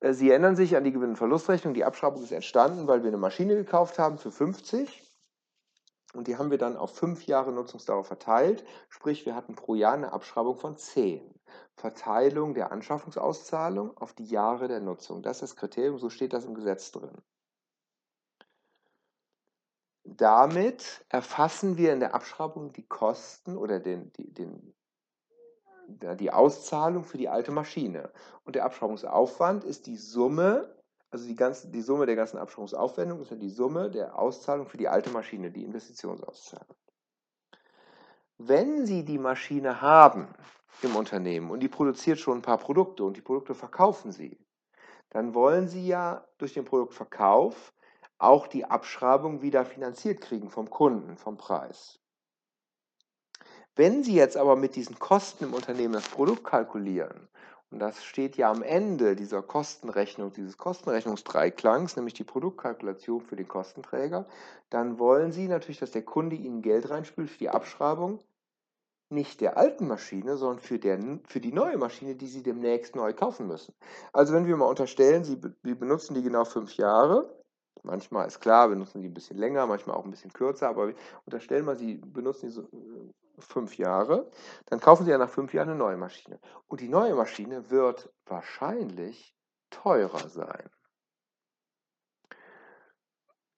Äh, 0.00 0.12
Sie 0.12 0.30
erinnern 0.30 0.56
sich 0.56 0.76
an 0.76 0.84
die 0.84 0.92
Gewinn- 0.92 1.10
und 1.10 1.16
Verlustrechnung. 1.16 1.74
Die 1.74 1.84
Abschreibung 1.84 2.22
ist 2.22 2.32
entstanden, 2.32 2.86
weil 2.86 3.02
wir 3.02 3.08
eine 3.08 3.18
Maschine 3.18 3.56
gekauft 3.56 3.98
haben 3.98 4.18
für 4.18 4.30
50 4.30 5.10
und 6.14 6.26
die 6.26 6.36
haben 6.36 6.50
wir 6.50 6.58
dann 6.58 6.76
auf 6.76 6.96
fünf 6.96 7.26
Jahre 7.26 7.52
Nutzungsdauer 7.52 8.04
verteilt. 8.04 8.64
Sprich, 8.88 9.26
wir 9.26 9.34
hatten 9.34 9.54
pro 9.54 9.74
Jahr 9.74 9.94
eine 9.94 10.12
Abschreibung 10.12 10.58
von 10.58 10.76
10. 10.76 11.34
Verteilung 11.76 12.54
der 12.54 12.72
Anschaffungsauszahlung 12.72 13.96
auf 13.96 14.12
die 14.14 14.24
Jahre 14.24 14.68
der 14.68 14.80
Nutzung. 14.80 15.22
Das 15.22 15.36
ist 15.36 15.52
das 15.52 15.56
Kriterium, 15.56 15.98
so 15.98 16.10
steht 16.10 16.32
das 16.32 16.44
im 16.44 16.54
Gesetz 16.54 16.90
drin. 16.90 17.16
Damit 20.16 21.04
erfassen 21.08 21.76
wir 21.76 21.92
in 21.92 22.00
der 22.00 22.14
Abschreibung 22.14 22.72
die 22.72 22.86
Kosten 22.86 23.56
oder 23.56 23.78
den, 23.78 24.12
die, 24.14 24.34
den, 24.34 24.74
die 25.86 26.32
Auszahlung 26.32 27.04
für 27.04 27.16
die 27.16 27.28
alte 27.28 27.52
Maschine. 27.52 28.10
Und 28.44 28.56
der 28.56 28.64
Abschreibungsaufwand 28.64 29.62
ist 29.62 29.86
die 29.86 29.96
Summe, 29.96 30.74
also 31.12 31.28
die, 31.28 31.36
ganze, 31.36 31.70
die 31.70 31.80
Summe 31.80 32.06
der 32.06 32.16
ganzen 32.16 32.38
Abschreibungsaufwendungen 32.38 33.22
ist 33.22 33.30
ja 33.30 33.36
die 33.36 33.50
Summe 33.50 33.88
der 33.88 34.18
Auszahlung 34.18 34.66
für 34.66 34.78
die 34.78 34.88
alte 34.88 35.10
Maschine, 35.10 35.52
die 35.52 35.62
Investitionsauszahlung. 35.62 36.76
Wenn 38.38 38.86
Sie 38.86 39.04
die 39.04 39.18
Maschine 39.18 39.80
haben 39.80 40.26
im 40.82 40.96
Unternehmen 40.96 41.52
und 41.52 41.60
die 41.60 41.68
produziert 41.68 42.18
schon 42.18 42.38
ein 42.38 42.42
paar 42.42 42.58
Produkte 42.58 43.04
und 43.04 43.16
die 43.16 43.22
Produkte 43.22 43.54
verkaufen 43.54 44.10
Sie, 44.10 44.44
dann 45.10 45.34
wollen 45.34 45.68
Sie 45.68 45.86
ja 45.86 46.26
durch 46.38 46.54
den 46.54 46.64
Produktverkauf 46.64 47.72
auch 48.20 48.46
die 48.46 48.64
Abschreibung 48.64 49.42
wieder 49.42 49.64
finanziert 49.64 50.20
kriegen 50.20 50.50
vom 50.50 50.70
Kunden, 50.70 51.16
vom 51.16 51.36
Preis. 51.36 51.98
Wenn 53.76 54.04
Sie 54.04 54.14
jetzt 54.14 54.36
aber 54.36 54.56
mit 54.56 54.76
diesen 54.76 54.98
Kosten 54.98 55.44
im 55.44 55.54
Unternehmen 55.54 55.94
das 55.94 56.08
Produkt 56.08 56.44
kalkulieren, 56.44 57.28
und 57.70 57.78
das 57.78 58.04
steht 58.04 58.36
ja 58.36 58.50
am 58.50 58.62
Ende 58.62 59.14
dieser 59.14 59.42
Kostenrechnung, 59.42 60.32
dieses 60.32 60.58
Kostenrechnungsdreiklangs, 60.58 61.94
nämlich 61.94 62.14
die 62.14 62.24
Produktkalkulation 62.24 63.20
für 63.20 63.36
den 63.36 63.46
Kostenträger, 63.46 64.26
dann 64.70 64.98
wollen 64.98 65.30
Sie 65.30 65.46
natürlich, 65.46 65.78
dass 65.78 65.92
der 65.92 66.02
Kunde 66.02 66.34
Ihnen 66.34 66.62
Geld 66.62 66.90
reinspült 66.90 67.30
für 67.30 67.38
die 67.38 67.48
Abschreibung, 67.48 68.18
nicht 69.08 69.40
der 69.40 69.56
alten 69.56 69.86
Maschine, 69.86 70.36
sondern 70.36 70.60
für, 70.60 70.78
der, 70.78 70.98
für 71.26 71.40
die 71.40 71.52
neue 71.52 71.78
Maschine, 71.78 72.16
die 72.16 72.28
Sie 72.28 72.42
demnächst 72.42 72.96
neu 72.96 73.12
kaufen 73.12 73.46
müssen. 73.46 73.72
Also 74.12 74.34
wenn 74.34 74.46
wir 74.46 74.56
mal 74.56 74.66
unterstellen, 74.66 75.24
Sie, 75.24 75.40
Sie 75.62 75.74
benutzen 75.74 76.14
die 76.14 76.22
genau 76.22 76.44
fünf 76.44 76.76
Jahre, 76.76 77.39
Manchmal 77.82 78.26
ist 78.26 78.40
klar, 78.40 78.68
benutzen 78.68 79.00
die 79.00 79.08
ein 79.08 79.14
bisschen 79.14 79.38
länger, 79.38 79.66
manchmal 79.66 79.96
auch 79.96 80.04
ein 80.04 80.10
bisschen 80.10 80.32
kürzer, 80.32 80.68
aber 80.68 80.92
unterstellen 81.24 81.66
wir, 81.66 81.76
Sie 81.76 81.94
benutzen 81.94 82.46
die 82.46 82.52
so 82.52 82.62
äh, 82.62 83.10
fünf 83.38 83.76
Jahre, 83.78 84.30
dann 84.66 84.80
kaufen 84.80 85.04
Sie 85.04 85.10
ja 85.10 85.18
nach 85.18 85.30
fünf 85.30 85.54
Jahren 85.54 85.70
eine 85.70 85.78
neue 85.78 85.96
Maschine. 85.96 86.38
Und 86.68 86.80
die 86.80 86.88
neue 86.88 87.14
Maschine 87.14 87.70
wird 87.70 88.12
wahrscheinlich 88.26 89.34
teurer 89.70 90.28
sein. 90.28 90.68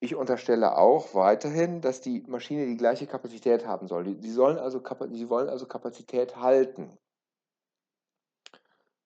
Ich 0.01 0.17
unterstelle 0.17 0.77
auch 0.77 1.15
weiterhin, 1.15 1.81
dass 1.81 2.01
die 2.01 2.25
Maschine 2.27 2.67
die 2.67 2.77
gleiche 2.77 3.07
Kapazität 3.07 3.67
haben 3.67 3.87
soll. 3.87 4.05
Sie, 4.21 4.33
sollen 4.33 4.59
also, 4.59 4.83
sie 5.13 5.29
wollen 5.29 5.49
also 5.49 5.67
Kapazität 5.67 6.37
halten. 6.37 6.99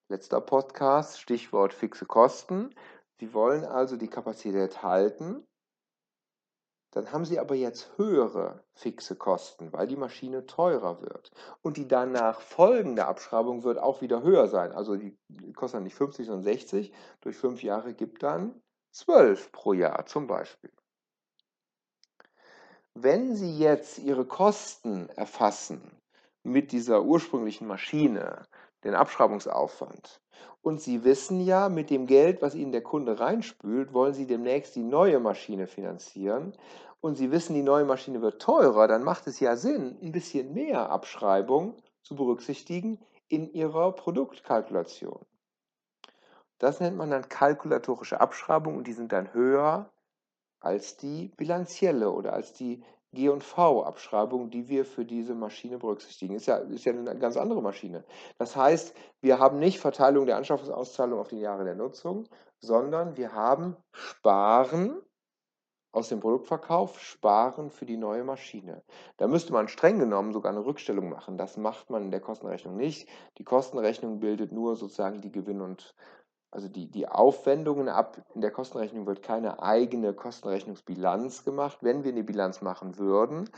Letzter 0.08 0.40
Podcast, 0.40 1.20
Stichwort 1.20 1.75
fixe 1.75 2.06
Kosten. 2.06 2.75
Sie 3.18 3.32
wollen 3.32 3.64
also 3.64 3.96
die 3.96 4.08
Kapazität 4.08 4.82
halten, 4.82 5.46
dann 6.96 7.12
haben 7.12 7.26
Sie 7.26 7.38
aber 7.38 7.54
jetzt 7.54 7.99
höhere 7.99 8.64
fixe 8.73 9.16
Kosten, 9.16 9.70
weil 9.75 9.87
die 9.87 9.96
Maschine 9.96 10.46
teurer 10.46 11.02
wird. 11.02 11.30
Und 11.61 11.76
die 11.76 11.87
danach 11.87 12.40
folgende 12.40 13.04
Abschreibung 13.04 13.64
wird 13.64 13.78
auch 13.78 14.00
wieder 14.00 14.23
höher 14.23 14.49
sein. 14.49 14.73
Also 14.73 14.96
die 14.96 15.14
kostet 15.52 15.76
dann 15.76 15.85
nicht 15.85 15.94
50, 15.94 16.25
sondern 16.25 16.44
60. 16.44 16.94
Durch 17.20 17.37
fünf 17.37 17.62
Jahre 17.62 17.92
gibt 17.92 18.23
dann 18.23 18.62
12 18.92 19.52
pro 19.52 19.75
Jahr 19.75 20.06
zum 20.06 20.26
Beispiel. 20.26 20.73
Wenn 22.94 23.37
Sie 23.37 23.58
jetzt 23.58 23.99
Ihre 23.99 24.25
Kosten 24.25 25.11
erfassen 25.11 26.00
mit 26.44 26.73
dieser 26.73 27.02
ursprünglichen 27.02 27.66
Maschine, 27.66 28.46
den 28.87 28.95
Abschreibungsaufwand. 28.95 30.21
Und 30.62 30.81
Sie 30.81 31.05
wissen 31.05 31.40
ja, 31.40 31.69
mit 31.69 31.90
dem 31.90 32.07
Geld, 32.07 32.43
was 32.43 32.55
Ihnen 32.55 32.73
der 32.73 32.83
Kunde 32.83 33.21
reinspült, 33.21 33.93
wollen 33.93 34.14
Sie 34.14 34.26
demnächst 34.26 34.75
die 34.75 34.83
neue 34.83 35.21
Maschine 35.21 35.66
finanzieren. 35.66 36.57
Und 37.00 37.16
Sie 37.16 37.31
wissen, 37.31 37.55
die 37.55 37.62
neue 37.62 37.85
Maschine 37.85 38.23
wird 38.23 38.40
teurer, 38.40 38.88
dann 38.88 39.05
macht 39.05 39.26
es 39.26 39.38
ja 39.38 39.57
Sinn, 39.57 39.99
ein 40.02 40.12
bisschen 40.12 40.55
mehr 40.55 40.90
Abschreibung 40.90 41.76
zu 42.02 42.16
berücksichtigen 42.16 42.99
in 43.28 43.52
Ihrer 43.52 43.93
Produktkalkulation. 43.93 45.25
Das 46.59 46.81
nennt 46.81 46.97
man 46.97 47.11
dann 47.11 47.28
kalkulatorische 47.28 48.21
Abschreibung 48.21 48.76
und 48.76 48.87
die 48.87 48.93
sind 48.93 49.12
dann 49.12 49.35
höher 49.35 49.90
als 50.61 50.97
die 50.97 51.28
bilanzielle 51.37 52.11
oder 52.11 52.33
als 52.33 52.55
die 52.55 52.83
G&V-Abschreibung, 53.16 54.50
die 54.50 54.68
wir 54.68 54.85
für 54.85 55.04
diese 55.04 55.35
Maschine 55.35 55.78
berücksichtigen. 55.78 56.35
Ist 56.37 56.46
ja, 56.46 56.58
ist 56.58 56.85
ja 56.85 56.92
eine 56.92 57.18
ganz 57.18 57.37
andere 57.37 57.62
Maschine. 57.62 58.04
Das 58.38 58.54
heißt, 58.54 58.94
wir 59.20 59.38
haben 59.38 59.58
nicht 59.58 59.80
Verteilung 59.80 60.26
der 60.26 60.37
Anschaffungsauszahlung 60.37 61.18
auf 61.18 61.28
die 61.28 61.40
Jahre 61.40 61.64
der 61.64 61.75
Nutzung, 61.75 62.28
sondern 62.61 63.16
wir 63.16 63.32
haben 63.32 63.76
Sparen 63.92 65.02
aus 65.92 66.11
dem 66.11 66.20
Produktverkauf, 66.20 67.00
Sparen 67.00 67.70
für 67.70 67.87
die 67.87 67.96
neue 67.96 68.23
Maschine. 68.23 68.82
Da 69.16 69.26
müsste 69.26 69.54
man 69.54 69.66
streng 69.66 69.99
genommen 69.99 70.35
sogar 70.35 70.52
eine 70.52 70.64
Rückstellung 70.64 71.08
machen. 71.08 71.38
Das 71.38 71.56
macht 71.56 71.88
man 71.88 72.02
in 72.02 72.11
der 72.11 72.20
Kostenrechnung 72.20 72.76
nicht. 72.76 73.08
Die 73.38 73.44
Kostenrechnung 73.44 74.20
bildet 74.20 74.52
nur 74.52 74.76
sozusagen 74.76 75.23
die 75.23 75.32
Gewinn- 75.32 75.62
und 75.62 75.94
also 76.56 76.68
die, 76.68 76.90
die 76.90 77.06
Aufwendungen 77.06 77.90
ab. 77.90 78.16
In 78.34 78.40
der 78.40 78.50
Kostenrechnung 78.50 79.06
wird 79.06 79.22
keine 79.22 79.62
eigene 79.62 80.14
Kostenrechnungsbilanz 80.14 81.44
gemacht. 81.44 81.78
Wenn 81.82 82.02
wir 82.02 82.12
eine 82.12 82.25
Bilanz 82.25 82.62
machen 82.62 82.96
würden, 82.96 83.50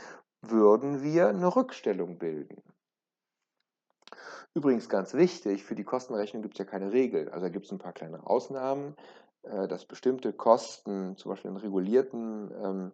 würden 0.42 1.00
wir 1.00 1.28
eine 1.28 1.54
Rückstellung 1.54 2.18
bilden. 2.18 2.60
Übrigens 4.52 4.88
ganz 4.88 5.14
wichtig, 5.14 5.62
für 5.62 5.76
die 5.76 5.84
Kostenrechnung 5.84 6.42
gibt 6.42 6.54
es 6.54 6.58
ja 6.58 6.64
keine 6.64 6.92
Regel. 6.92 7.28
Also 7.28 7.46
da 7.46 7.50
gibt 7.50 7.66
es 7.66 7.72
ein 7.72 7.78
paar 7.78 7.92
kleine 7.92 8.26
Ausnahmen, 8.26 8.96
äh, 9.42 9.68
dass 9.68 9.84
bestimmte 9.84 10.32
Kosten, 10.32 11.16
zum 11.16 11.30
Beispiel 11.30 11.52
in 11.52 11.56
regulierten 11.56 12.92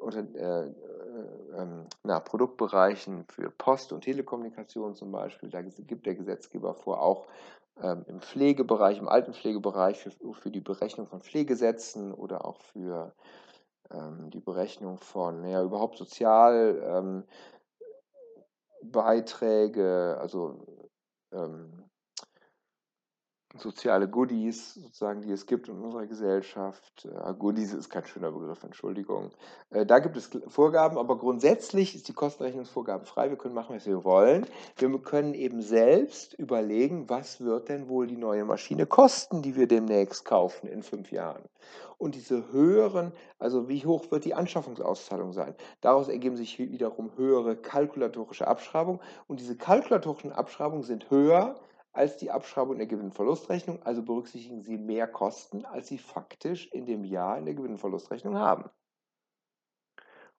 ähm, 0.00 0.06
unter, 0.06 0.20
äh, 0.34 0.66
äh, 0.68 1.66
na, 2.04 2.20
Produktbereichen 2.20 3.24
für 3.28 3.50
Post- 3.50 3.92
und 3.92 4.02
Telekommunikation 4.02 4.94
zum 4.94 5.12
Beispiel, 5.12 5.50
da 5.50 5.62
gibt 5.62 6.06
der 6.06 6.14
Gesetzgeber 6.14 6.74
vor, 6.74 7.02
auch 7.02 7.26
ähm, 7.82 8.04
im 8.08 8.20
Pflegebereich, 8.20 8.98
im 8.98 9.08
Altenpflegebereich 9.08 9.98
für, 9.98 10.34
für 10.34 10.50
die 10.50 10.60
Berechnung 10.60 11.06
von 11.06 11.20
Pflegesätzen 11.20 12.12
oder 12.14 12.44
auch 12.44 12.60
für 12.60 13.14
ähm, 13.90 14.30
die 14.30 14.40
Berechnung 14.40 14.98
von, 14.98 15.44
ja, 15.44 15.62
überhaupt 15.62 15.98
Sozialbeiträge, 15.98 17.26
ähm, 18.82 20.20
also 20.20 20.66
ähm, 21.32 21.85
soziale 23.60 24.08
Goodies, 24.08 24.74
sozusagen, 24.74 25.22
die 25.22 25.30
es 25.30 25.46
gibt 25.46 25.68
in 25.68 25.78
unserer 25.78 26.06
Gesellschaft. 26.06 27.04
Äh, 27.04 27.34
Goodies 27.34 27.72
ist 27.72 27.88
kein 27.90 28.04
schöner 28.04 28.30
Begriff, 28.30 28.62
Entschuldigung. 28.62 29.30
Äh, 29.70 29.86
da 29.86 29.98
gibt 29.98 30.16
es 30.16 30.30
Vorgaben, 30.48 30.98
aber 30.98 31.18
grundsätzlich 31.18 31.94
ist 31.94 32.08
die 32.08 32.12
Kostenrechnungsvorgabe 32.12 33.04
frei. 33.04 33.30
Wir 33.30 33.36
können 33.36 33.54
machen, 33.54 33.76
was 33.76 33.86
wir 33.86 34.04
wollen. 34.04 34.46
Wir 34.76 34.96
können 34.98 35.34
eben 35.34 35.62
selbst 35.62 36.34
überlegen, 36.34 37.08
was 37.08 37.40
wird 37.40 37.68
denn 37.68 37.88
wohl 37.88 38.06
die 38.06 38.16
neue 38.16 38.44
Maschine 38.44 38.86
kosten, 38.86 39.42
die 39.42 39.56
wir 39.56 39.66
demnächst 39.66 40.24
kaufen 40.24 40.66
in 40.68 40.82
fünf 40.82 41.10
Jahren. 41.12 41.42
Und 41.98 42.14
diese 42.14 42.52
höheren, 42.52 43.12
also 43.38 43.68
wie 43.68 43.84
hoch 43.86 44.10
wird 44.10 44.24
die 44.26 44.34
Anschaffungsauszahlung 44.34 45.32
sein? 45.32 45.54
Daraus 45.80 46.08
ergeben 46.08 46.36
sich 46.36 46.58
wiederum 46.58 47.16
höhere 47.16 47.56
kalkulatorische 47.56 48.46
Abschreibungen. 48.46 49.00
Und 49.28 49.40
diese 49.40 49.56
kalkulatorischen 49.56 50.32
Abschreibungen 50.32 50.82
sind 50.82 51.10
höher 51.10 51.56
als 51.96 52.18
die 52.18 52.30
Abschreibung 52.30 52.76
der 52.76 52.86
Gewinn-Verlustrechnung, 52.86 53.82
also 53.82 54.02
berücksichtigen 54.02 54.62
Sie 54.62 54.76
mehr 54.76 55.08
Kosten, 55.08 55.64
als 55.64 55.88
Sie 55.88 55.98
faktisch 55.98 56.66
in 56.72 56.86
dem 56.86 57.04
Jahr 57.04 57.38
in 57.38 57.46
der 57.46 57.54
Gewinn-Verlustrechnung 57.54 58.36
haben. 58.36 58.70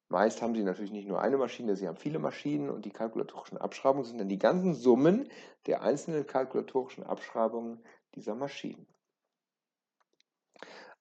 Meist 0.09 0.41
haben 0.41 0.55
Sie 0.55 0.63
natürlich 0.63 0.91
nicht 0.91 1.07
nur 1.07 1.19
eine 1.19 1.37
Maschine, 1.37 1.75
Sie 1.75 1.87
haben 1.87 1.97
viele 1.97 2.19
Maschinen 2.19 2.69
und 2.69 2.85
die 2.85 2.91
kalkulatorischen 2.91 3.57
Abschreibungen 3.57 4.05
sind 4.05 4.19
dann 4.19 4.29
die 4.29 4.39
ganzen 4.39 4.73
Summen 4.73 5.29
der 5.65 5.81
einzelnen 5.81 6.25
kalkulatorischen 6.25 7.03
Abschreibungen 7.03 7.83
dieser 8.15 8.35
Maschinen. 8.35 8.87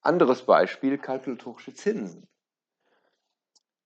Anderes 0.00 0.42
Beispiel, 0.44 0.98
kalkulatorische 0.98 1.74
Zinsen. 1.74 2.28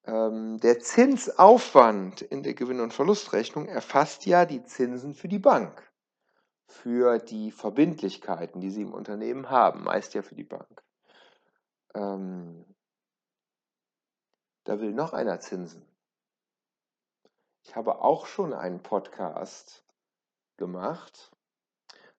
Ähm, 0.04 0.58
der 0.60 0.78
Zinsaufwand 0.78 2.22
in 2.22 2.42
der 2.42 2.54
Gewinn- 2.54 2.80
und 2.80 2.94
Verlustrechnung 2.94 3.66
erfasst 3.66 4.24
ja 4.24 4.46
die 4.46 4.62
Zinsen 4.62 5.14
für 5.14 5.28
die 5.28 5.38
Bank, 5.38 5.89
für 6.70 7.18
die 7.18 7.50
Verbindlichkeiten, 7.50 8.60
die 8.60 8.70
Sie 8.70 8.82
im 8.82 8.94
Unternehmen 8.94 9.50
haben, 9.50 9.82
meist 9.82 10.14
ja 10.14 10.22
für 10.22 10.36
die 10.36 10.44
Bank. 10.44 10.82
Ähm, 11.94 12.64
da 14.64 14.80
will 14.80 14.92
noch 14.92 15.12
einer 15.12 15.40
Zinsen. 15.40 15.84
Ich 17.64 17.74
habe 17.74 18.00
auch 18.00 18.26
schon 18.26 18.52
einen 18.52 18.82
Podcast 18.82 19.84
gemacht 20.56 21.32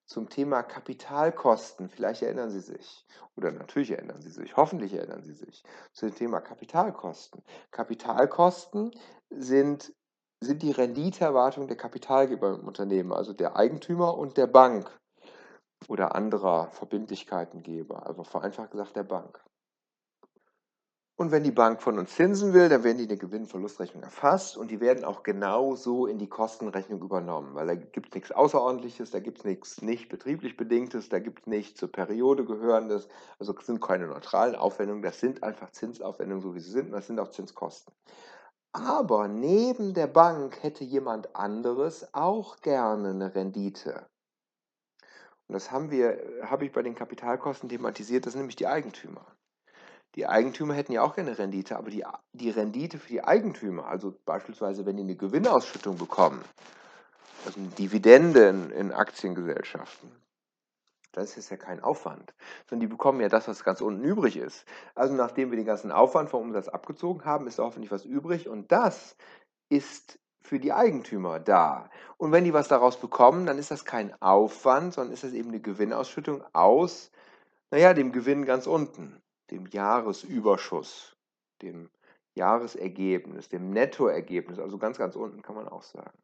zum 0.05 0.27
Thema 0.27 0.63
Kapitalkosten. 0.63 1.87
Vielleicht 1.87 2.21
erinnern 2.21 2.49
Sie 2.49 2.59
sich. 2.59 3.07
Oder 3.37 3.51
natürlich 3.51 3.91
erinnern 3.91 4.21
Sie 4.21 4.29
sich. 4.29 4.57
Hoffentlich 4.57 4.93
erinnern 4.93 5.23
Sie 5.23 5.33
sich. 5.33 5.63
Zu 5.93 6.07
dem 6.07 6.15
Thema 6.15 6.41
Kapitalkosten. 6.41 7.41
Kapitalkosten 7.71 8.91
sind, 9.29 9.93
sind 10.41 10.63
die 10.63 10.71
Renditeerwartung 10.71 11.67
der 11.67 11.77
Kapitalgeber 11.77 12.55
im 12.55 12.67
Unternehmen, 12.67 13.13
also 13.13 13.31
der 13.31 13.55
Eigentümer 13.55 14.17
und 14.17 14.37
der 14.37 14.47
Bank 14.47 14.91
oder 15.87 16.15
anderer 16.15 16.69
Verbindlichkeitengeber, 16.71 18.05
also 18.05 18.23
vereinfacht 18.23 18.71
gesagt 18.71 18.95
der 18.95 19.03
Bank. 19.03 19.43
Und 21.21 21.29
wenn 21.29 21.43
die 21.43 21.51
Bank 21.51 21.83
von 21.83 21.99
uns 21.99 22.15
Zinsen 22.15 22.53
will, 22.53 22.67
dann 22.67 22.83
werden 22.83 22.97
die 22.97 23.03
in 23.03 23.09
der 23.09 23.17
Gewinn-Verlustrechnung 23.17 24.01
erfasst 24.01 24.57
und 24.57 24.71
die 24.71 24.79
werden 24.79 25.03
auch 25.03 25.21
genau 25.21 25.75
so 25.75 26.07
in 26.07 26.17
die 26.17 26.29
Kostenrechnung 26.29 26.99
übernommen, 26.99 27.53
weil 27.53 27.67
da 27.67 27.75
gibt 27.75 28.07
es 28.07 28.15
nichts 28.15 28.31
Außerordentliches, 28.31 29.11
da 29.11 29.19
gibt 29.19 29.37
es 29.37 29.45
nichts 29.45 29.83
nicht 29.83 30.09
betrieblich 30.09 30.57
Bedingtes, 30.57 31.09
da 31.09 31.19
gibt 31.19 31.41
es 31.41 31.45
nichts 31.45 31.79
zur 31.79 31.91
Periode 31.91 32.43
gehörendes, 32.43 33.07
also 33.37 33.53
sind 33.61 33.81
keine 33.81 34.07
neutralen 34.07 34.55
Aufwendungen, 34.55 35.03
das 35.03 35.19
sind 35.19 35.43
einfach 35.43 35.69
Zinsaufwendungen, 35.69 36.41
so 36.41 36.55
wie 36.55 36.59
sie 36.59 36.71
sind, 36.71 36.87
und 36.87 36.93
das 36.93 37.05
sind 37.05 37.19
auch 37.19 37.29
Zinskosten. 37.29 37.93
Aber 38.73 39.27
neben 39.27 39.93
der 39.93 40.07
Bank 40.07 40.63
hätte 40.63 40.83
jemand 40.83 41.35
anderes 41.35 42.13
auch 42.13 42.61
gerne 42.61 43.09
eine 43.09 43.35
Rendite. 43.35 44.05
Und 45.47 45.53
das 45.55 45.71
haben 45.71 45.91
wir, 45.91 46.17
habe 46.43 46.65
ich 46.65 46.71
bei 46.71 46.81
den 46.81 46.95
Kapitalkosten 46.95 47.67
thematisiert, 47.67 48.25
das 48.25 48.33
sind 48.33 48.41
nämlich 48.41 48.55
die 48.55 48.67
Eigentümer. 48.67 49.25
Die 50.15 50.25
Eigentümer 50.27 50.73
hätten 50.73 50.93
ja 50.93 51.03
auch 51.03 51.15
gerne 51.15 51.37
Rendite, 51.37 51.77
aber 51.77 51.89
die, 51.89 52.05
die 52.33 52.49
Rendite 52.49 52.97
für 52.97 53.09
die 53.09 53.23
Eigentümer, 53.23 53.87
also 53.87 54.13
beispielsweise 54.25 54.85
wenn 54.85 54.97
die 54.97 55.03
eine 55.03 55.15
Gewinnausschüttung 55.15 55.97
bekommen, 55.97 56.43
also 57.45 57.59
eine 57.59 57.69
Dividende 57.69 58.47
in, 58.47 58.71
in 58.71 58.91
Aktiengesellschaften, 58.93 60.11
das 61.11 61.37
ist 61.37 61.49
ja 61.49 61.57
kein 61.57 61.81
Aufwand, 61.81 62.33
sondern 62.69 62.81
die 62.81 62.91
bekommen 62.91 63.21
ja 63.21 63.29
das, 63.29 63.47
was 63.47 63.63
ganz 63.63 63.81
unten 63.81 64.03
übrig 64.03 64.37
ist. 64.37 64.65
Also 64.95 65.13
nachdem 65.13 65.51
wir 65.51 65.57
den 65.57 65.65
ganzen 65.65 65.91
Aufwand 65.91 66.29
vom 66.29 66.41
Umsatz 66.43 66.67
abgezogen 66.67 67.25
haben, 67.25 67.47
ist 67.47 67.59
da 67.59 67.63
hoffentlich 67.63 67.91
was 67.91 68.05
übrig 68.05 68.47
und 68.47 68.71
das 68.71 69.15
ist 69.69 70.19
für 70.41 70.59
die 70.59 70.73
Eigentümer 70.73 71.39
da. 71.39 71.89
Und 72.17 72.31
wenn 72.31 72.43
die 72.43 72.53
was 72.53 72.67
daraus 72.67 72.97
bekommen, 72.97 73.45
dann 73.45 73.57
ist 73.57 73.71
das 73.71 73.85
kein 73.85 74.19
Aufwand, 74.21 74.93
sondern 74.93 75.13
ist 75.13 75.23
das 75.23 75.33
eben 75.33 75.49
eine 75.49 75.59
Gewinnausschüttung 75.59 76.43
aus, 76.53 77.11
naja, 77.69 77.93
dem 77.93 78.11
Gewinn 78.11 78.45
ganz 78.45 78.67
unten 78.67 79.21
dem 79.51 79.67
Jahresüberschuss, 79.67 81.15
dem 81.61 81.89
Jahresergebnis, 82.33 83.49
dem 83.49 83.69
Nettoergebnis, 83.69 84.59
also 84.59 84.77
ganz, 84.77 84.97
ganz 84.97 85.15
unten 85.15 85.41
kann 85.41 85.55
man 85.55 85.67
auch 85.67 85.83
sagen. 85.83 86.17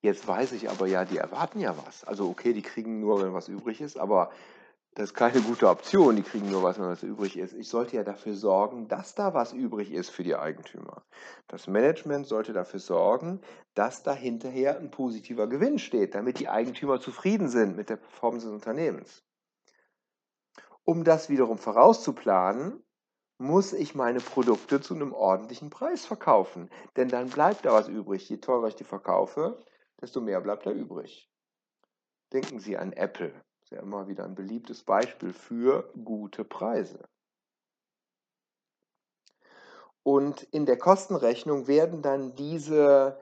Jetzt 0.00 0.28
weiß 0.28 0.52
ich 0.52 0.70
aber 0.70 0.86
ja, 0.86 1.04
die 1.04 1.18
erwarten 1.18 1.60
ja 1.60 1.76
was. 1.86 2.04
Also 2.04 2.28
okay, 2.28 2.52
die 2.52 2.62
kriegen 2.62 3.00
nur, 3.00 3.22
wenn 3.22 3.34
was 3.34 3.48
übrig 3.48 3.80
ist, 3.80 3.98
aber 3.98 4.30
das 4.94 5.10
ist 5.10 5.14
keine 5.14 5.40
gute 5.40 5.68
Option. 5.68 6.16
Die 6.16 6.22
kriegen 6.22 6.50
nur 6.50 6.62
was, 6.62 6.78
wenn 6.78 6.86
was 6.86 7.02
übrig 7.02 7.36
ist. 7.36 7.52
Ich 7.54 7.68
sollte 7.68 7.96
ja 7.96 8.04
dafür 8.04 8.34
sorgen, 8.34 8.88
dass 8.88 9.14
da 9.14 9.34
was 9.34 9.52
übrig 9.52 9.92
ist 9.92 10.10
für 10.10 10.24
die 10.24 10.34
Eigentümer. 10.34 11.04
Das 11.46 11.66
Management 11.66 12.26
sollte 12.26 12.52
dafür 12.52 12.80
sorgen, 12.80 13.40
dass 13.74 14.02
da 14.02 14.12
hinterher 14.12 14.78
ein 14.78 14.90
positiver 14.90 15.46
Gewinn 15.46 15.78
steht, 15.78 16.14
damit 16.14 16.40
die 16.40 16.48
Eigentümer 16.48 17.00
zufrieden 17.00 17.48
sind 17.48 17.76
mit 17.76 17.90
der 17.90 17.96
Performance 17.96 18.46
des 18.46 18.54
Unternehmens. 18.54 19.24
Um 20.84 21.04
das 21.04 21.28
wiederum 21.28 21.58
vorauszuplanen, 21.58 22.82
muss 23.38 23.72
ich 23.72 23.94
meine 23.94 24.18
Produkte 24.20 24.80
zu 24.80 24.94
einem 24.94 25.12
ordentlichen 25.12 25.70
Preis 25.70 26.06
verkaufen. 26.06 26.70
Denn 26.96 27.08
dann 27.08 27.28
bleibt 27.28 27.64
da 27.64 27.72
was 27.72 27.88
übrig. 27.88 28.28
Je 28.28 28.38
teurer 28.38 28.68
ich 28.68 28.74
die 28.74 28.84
verkaufe, 28.84 29.62
desto 30.00 30.20
mehr 30.20 30.40
bleibt 30.40 30.66
da 30.66 30.70
übrig. 30.70 31.30
Denken 32.32 32.58
Sie 32.58 32.76
an 32.76 32.92
Apple. 32.92 33.32
Das 33.32 33.64
ist 33.64 33.70
ja 33.70 33.80
immer 33.80 34.08
wieder 34.08 34.24
ein 34.24 34.34
beliebtes 34.34 34.82
Beispiel 34.82 35.32
für 35.32 35.90
gute 36.04 36.44
Preise. 36.44 37.08
Und 40.02 40.42
in 40.44 40.64
der 40.64 40.78
Kostenrechnung 40.78 41.66
werden 41.66 42.02
dann 42.02 42.34
diese 42.34 43.20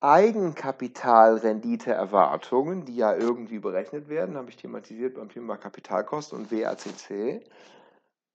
Eigenkapitalrenditeerwartungen, 0.00 2.86
die 2.86 2.96
ja 2.96 3.14
irgendwie 3.14 3.58
berechnet 3.58 4.08
werden, 4.08 4.36
habe 4.36 4.50
ich 4.50 4.56
thematisiert 4.56 5.14
beim 5.14 5.28
Thema 5.28 5.58
Kapitalkosten 5.58 6.38
und 6.38 6.50
WACC, 6.50 7.44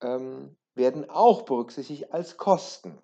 ähm, 0.01 0.55
werden 0.75 1.09
auch 1.09 1.41
berücksichtigt 1.41 2.13
als 2.13 2.37
Kosten. 2.37 2.99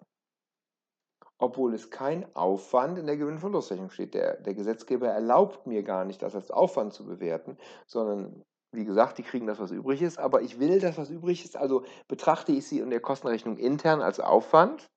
Obwohl 1.42 1.74
es 1.74 1.90
kein 1.90 2.26
Aufwand 2.36 2.98
in 2.98 3.08
der 3.08 3.18
Gewinnverlustrechnung 3.18 3.90
steht. 3.90 4.14
Der, 4.14 4.38
der 4.38 4.54
Gesetzgeber 4.54 5.10
erlaubt 5.10 5.68
mir 5.68 5.84
gar 5.84 6.06
nicht, 6.06 6.22
das 6.22 6.36
als 6.36 6.52
Aufwand 6.52 6.94
zu 6.94 7.06
bewerten, 7.06 7.58
sondern 7.88 8.44
wie 8.72 8.86
gesagt, 8.86 9.18
die 9.18 9.24
kriegen 9.24 9.48
das, 9.48 9.60
was 9.60 9.72
übrig 9.72 10.02
ist, 10.02 10.18
aber 10.18 10.42
ich 10.42 10.60
will 10.60 10.80
das, 10.80 10.98
was 10.98 11.10
übrig 11.10 11.44
ist, 11.44 11.58
also 11.58 11.84
betrachte 12.08 12.54
ich 12.54 12.66
sie 12.66 12.80
in 12.80 12.90
der 12.90 13.02
Kostenrechnung 13.02 13.58
intern 13.58 14.02
als 14.02 14.22
Aufwand 14.22 14.90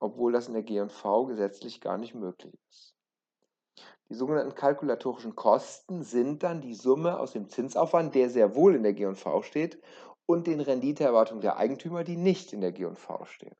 obwohl 0.00 0.32
das 0.32 0.48
in 0.48 0.54
der 0.54 0.62
G&V 0.62 1.26
gesetzlich 1.26 1.80
gar 1.80 1.98
nicht 1.98 2.14
möglich 2.14 2.54
ist. 2.68 2.94
Die 4.08 4.14
sogenannten 4.14 4.54
kalkulatorischen 4.54 5.34
Kosten 5.34 6.04
sind 6.04 6.42
dann 6.42 6.60
die 6.60 6.74
Summe 6.74 7.18
aus 7.18 7.32
dem 7.32 7.48
Zinsaufwand, 7.48 8.14
der 8.14 8.30
sehr 8.30 8.54
wohl 8.54 8.76
in 8.76 8.82
der 8.82 8.92
G&V 8.92 9.42
steht, 9.42 9.80
und 10.26 10.46
den 10.46 10.60
Renditeerwartungen 10.60 11.40
der 11.40 11.56
Eigentümer, 11.56 12.04
die 12.04 12.16
nicht 12.16 12.52
in 12.52 12.60
der 12.60 12.72
G&V 12.72 13.24
stehen. 13.24 13.56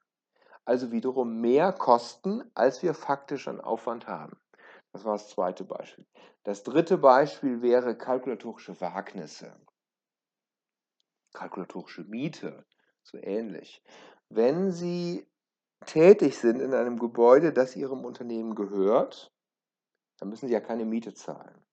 Also 0.66 0.90
wiederum 0.90 1.40
mehr 1.40 1.72
Kosten, 1.72 2.42
als 2.54 2.82
wir 2.82 2.92
faktisch 2.92 3.46
an 3.46 3.60
Aufwand 3.60 4.08
haben. 4.08 4.36
Das 4.92 5.04
war 5.04 5.12
das 5.12 5.28
zweite 5.28 5.64
Beispiel. 5.64 6.06
Das 6.42 6.64
dritte 6.64 6.98
Beispiel 6.98 7.62
wäre 7.62 7.96
kalkulatorische 7.96 8.80
Wagnisse. 8.80 9.54
Kalkulatorische 11.32 12.02
Miete, 12.04 12.64
so 13.02 13.16
ähnlich. 13.18 13.82
Wenn 14.28 14.72
Sie 14.72 15.26
tätig 15.84 16.38
sind 16.38 16.60
in 16.60 16.74
einem 16.74 16.98
Gebäude, 16.98 17.52
das 17.52 17.76
Ihrem 17.76 18.04
Unternehmen 18.04 18.54
gehört, 18.54 19.32
dann 20.18 20.30
müssen 20.30 20.48
Sie 20.48 20.52
ja 20.52 20.60
keine 20.60 20.84
Miete 20.84 21.14
zahlen. 21.14 21.64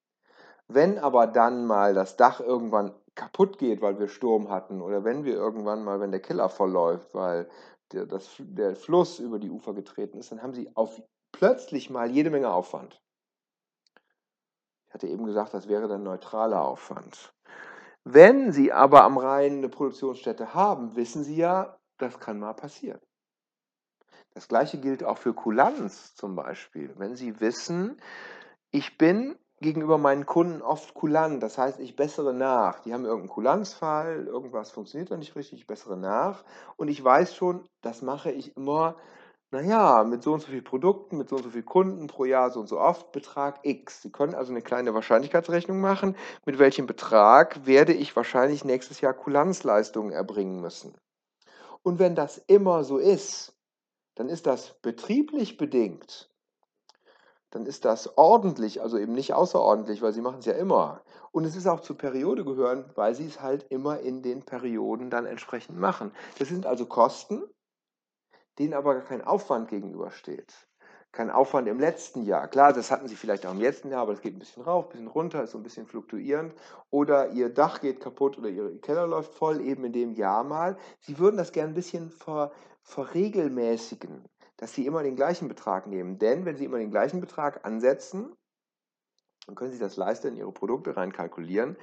Wenn 0.67 0.99
aber 0.99 1.27
dann 1.27 1.65
mal 1.65 1.93
das 1.93 2.15
Dach 2.15 2.39
irgendwann 2.39 2.93
kaputt 3.15 3.57
geht, 3.57 3.81
weil 3.81 3.99
wir 3.99 4.07
Sturm 4.07 4.49
hatten, 4.49 4.81
oder 4.81 5.03
wenn 5.03 5.23
wir 5.23 5.33
irgendwann 5.33 5.83
mal, 5.83 5.99
wenn 5.99 6.11
der 6.11 6.21
Keller 6.21 6.49
vollläuft, 6.49 7.13
weil 7.13 7.49
der, 7.93 8.05
das, 8.05 8.35
der 8.39 8.75
Fluss 8.75 9.19
über 9.19 9.39
die 9.39 9.49
Ufer 9.49 9.73
getreten 9.73 10.17
ist, 10.17 10.31
dann 10.31 10.41
haben 10.41 10.53
Sie 10.53 10.69
auf 10.75 11.01
plötzlich 11.31 11.89
mal 11.89 12.09
jede 12.09 12.29
Menge 12.29 12.51
Aufwand. 12.51 13.01
Ich 14.87 14.93
hatte 14.93 15.07
eben 15.07 15.25
gesagt, 15.25 15.53
das 15.53 15.67
wäre 15.67 15.87
dann 15.87 16.03
neutraler 16.03 16.61
Aufwand. 16.61 17.33
Wenn 18.03 18.51
Sie 18.51 18.71
aber 18.71 19.03
am 19.03 19.17
Rhein 19.17 19.57
eine 19.57 19.69
Produktionsstätte 19.69 20.53
haben, 20.53 20.95
wissen 20.95 21.23
Sie 21.23 21.35
ja, 21.35 21.79
das 21.97 22.19
kann 22.19 22.39
mal 22.39 22.53
passieren. 22.53 22.99
Das 24.31 24.47
gleiche 24.47 24.79
gilt 24.79 25.03
auch 25.03 25.17
für 25.17 25.33
Kulanz 25.33 26.15
zum 26.15 26.35
Beispiel. 26.35 26.93
Wenn 26.97 27.15
Sie 27.15 27.39
wissen, 27.39 27.99
ich 28.71 28.97
bin 28.97 29.37
gegenüber 29.63 29.97
meinen 29.97 30.27
Kunden 30.27 30.61
oft 30.61 30.93
kulant, 30.93 31.41
das 31.41 31.57
heißt, 31.57 31.79
ich 31.79 31.95
bessere 31.95 32.33
nach. 32.33 32.81
Die 32.81 32.93
haben 32.93 33.05
irgendeinen 33.05 33.29
Kulanzfall, 33.29 34.27
irgendwas 34.27 34.69
funktioniert 34.69 35.09
da 35.09 35.17
nicht 35.17 35.35
richtig, 35.35 35.61
ich 35.61 35.67
bessere 35.67 35.97
nach. 35.97 36.43
Und 36.77 36.89
ich 36.89 37.03
weiß 37.03 37.35
schon, 37.35 37.67
das 37.81 38.03
mache 38.03 38.31
ich 38.31 38.55
immer, 38.55 38.95
naja, 39.49 40.03
mit 40.03 40.21
so 40.21 40.33
und 40.33 40.41
so 40.41 40.47
vielen 40.47 40.63
Produkten, 40.63 41.17
mit 41.17 41.29
so 41.29 41.37
und 41.37 41.43
so 41.43 41.49
vielen 41.49 41.65
Kunden 41.65 42.07
pro 42.07 42.25
Jahr, 42.25 42.51
so 42.51 42.59
und 42.59 42.67
so 42.67 42.79
oft, 42.79 43.11
Betrag 43.11 43.59
X. 43.63 44.03
Sie 44.03 44.11
können 44.11 44.35
also 44.35 44.51
eine 44.51 44.61
kleine 44.61 44.93
Wahrscheinlichkeitsrechnung 44.93 45.81
machen, 45.81 46.15
mit 46.45 46.59
welchem 46.59 46.85
Betrag 46.85 47.65
werde 47.65 47.93
ich 47.93 48.15
wahrscheinlich 48.15 48.63
nächstes 48.63 49.01
Jahr 49.01 49.13
Kulanzleistungen 49.13 50.11
erbringen 50.11 50.61
müssen. 50.61 50.93
Und 51.81 51.97
wenn 51.97 52.15
das 52.15 52.37
immer 52.37 52.83
so 52.83 52.97
ist, 52.97 53.55
dann 54.15 54.29
ist 54.29 54.45
das 54.45 54.75
betrieblich 54.81 55.57
bedingt. 55.57 56.29
Dann 57.53 57.67
ist 57.67 57.85
das 57.85 58.17
ordentlich, 58.17 58.81
also 58.81 58.97
eben 58.97 59.13
nicht 59.13 59.33
außerordentlich, 59.33 60.01
weil 60.01 60.11
sie 60.11 60.21
machen 60.21 60.39
es 60.39 60.45
ja 60.45 60.53
immer. 60.53 61.03
Und 61.31 61.45
es 61.45 61.55
ist 61.55 61.67
auch 61.67 61.81
zur 61.81 61.97
Periode 61.97 62.43
gehören, 62.43 62.85
weil 62.95 63.13
sie 63.13 63.27
es 63.27 63.41
halt 63.41 63.67
immer 63.69 63.99
in 63.99 64.23
den 64.23 64.41
Perioden 64.41 65.11
dann 65.11 65.27
entsprechend 65.27 65.77
machen. 65.77 66.11
Das 66.39 66.47
sind 66.47 66.65
also 66.65 66.87
Kosten, 66.87 67.43
denen 68.57 68.73
aber 68.73 69.01
kein 69.01 69.23
Aufwand 69.23 69.69
gegenübersteht. 69.69 70.51
Kein 71.11 71.29
Aufwand 71.29 71.67
im 71.67 71.79
letzten 71.79 72.23
Jahr. 72.23 72.47
Klar, 72.47 72.73
das 72.73 72.89
hatten 72.89 73.07
sie 73.07 73.15
vielleicht 73.15 73.45
auch 73.45 73.51
im 73.51 73.59
letzten 73.59 73.89
Jahr, 73.89 74.01
aber 74.01 74.13
es 74.13 74.21
geht 74.21 74.35
ein 74.35 74.39
bisschen 74.39 74.63
rauf, 74.63 74.85
ein 74.85 74.89
bisschen 74.89 75.07
runter, 75.07 75.43
ist 75.43 75.51
so 75.51 75.59
ein 75.59 75.63
bisschen 75.63 75.85
fluktuierend. 75.85 76.55
Oder 76.89 77.29
ihr 77.29 77.53
Dach 77.53 77.81
geht 77.81 77.99
kaputt 77.99 78.39
oder 78.39 78.49
ihr 78.49 78.81
Keller 78.81 79.05
läuft 79.05 79.35
voll, 79.35 79.61
eben 79.61 79.85
in 79.85 79.93
dem 79.93 80.13
Jahr 80.13 80.43
mal. 80.43 80.75
Sie 81.01 81.19
würden 81.19 81.37
das 81.37 81.51
gerne 81.51 81.71
ein 81.71 81.75
bisschen 81.75 82.09
ver, 82.09 82.51
verregelmäßigen 82.81 84.27
dass 84.57 84.73
Sie 84.73 84.85
immer 84.85 85.03
den 85.03 85.15
gleichen 85.15 85.47
Betrag 85.47 85.87
nehmen. 85.87 86.19
Denn 86.19 86.45
wenn 86.45 86.57
Sie 86.57 86.65
immer 86.65 86.77
den 86.77 86.91
gleichen 86.91 87.21
Betrag 87.21 87.65
ansetzen, 87.65 88.35
dann 89.45 89.55
können 89.55 89.71
Sie 89.71 89.79
das 89.79 89.97
leichter 89.97 90.29
in 90.29 90.37
Ihre 90.37 90.51
Produkte 90.51 90.95
reinkalkulieren, 90.95 91.77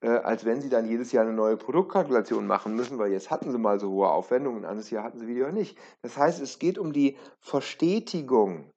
äh, 0.00 0.08
als 0.08 0.44
wenn 0.44 0.60
Sie 0.60 0.68
dann 0.68 0.86
jedes 0.86 1.12
Jahr 1.12 1.24
eine 1.24 1.34
neue 1.34 1.56
Produktkalkulation 1.56 2.46
machen 2.46 2.74
müssen, 2.74 2.98
weil 2.98 3.12
jetzt 3.12 3.30
hatten 3.30 3.52
Sie 3.52 3.58
mal 3.58 3.78
so 3.78 3.90
hohe 3.90 4.10
Aufwendungen, 4.10 4.64
ein 4.64 4.70
anderes 4.70 4.90
Jahr 4.90 5.04
hatten 5.04 5.18
Sie 5.18 5.26
wieder 5.26 5.52
nicht. 5.52 5.78
Das 6.02 6.16
heißt, 6.16 6.40
es 6.40 6.58
geht 6.58 6.78
um 6.78 6.92
die 6.92 7.18
Verstetigung 7.40 8.70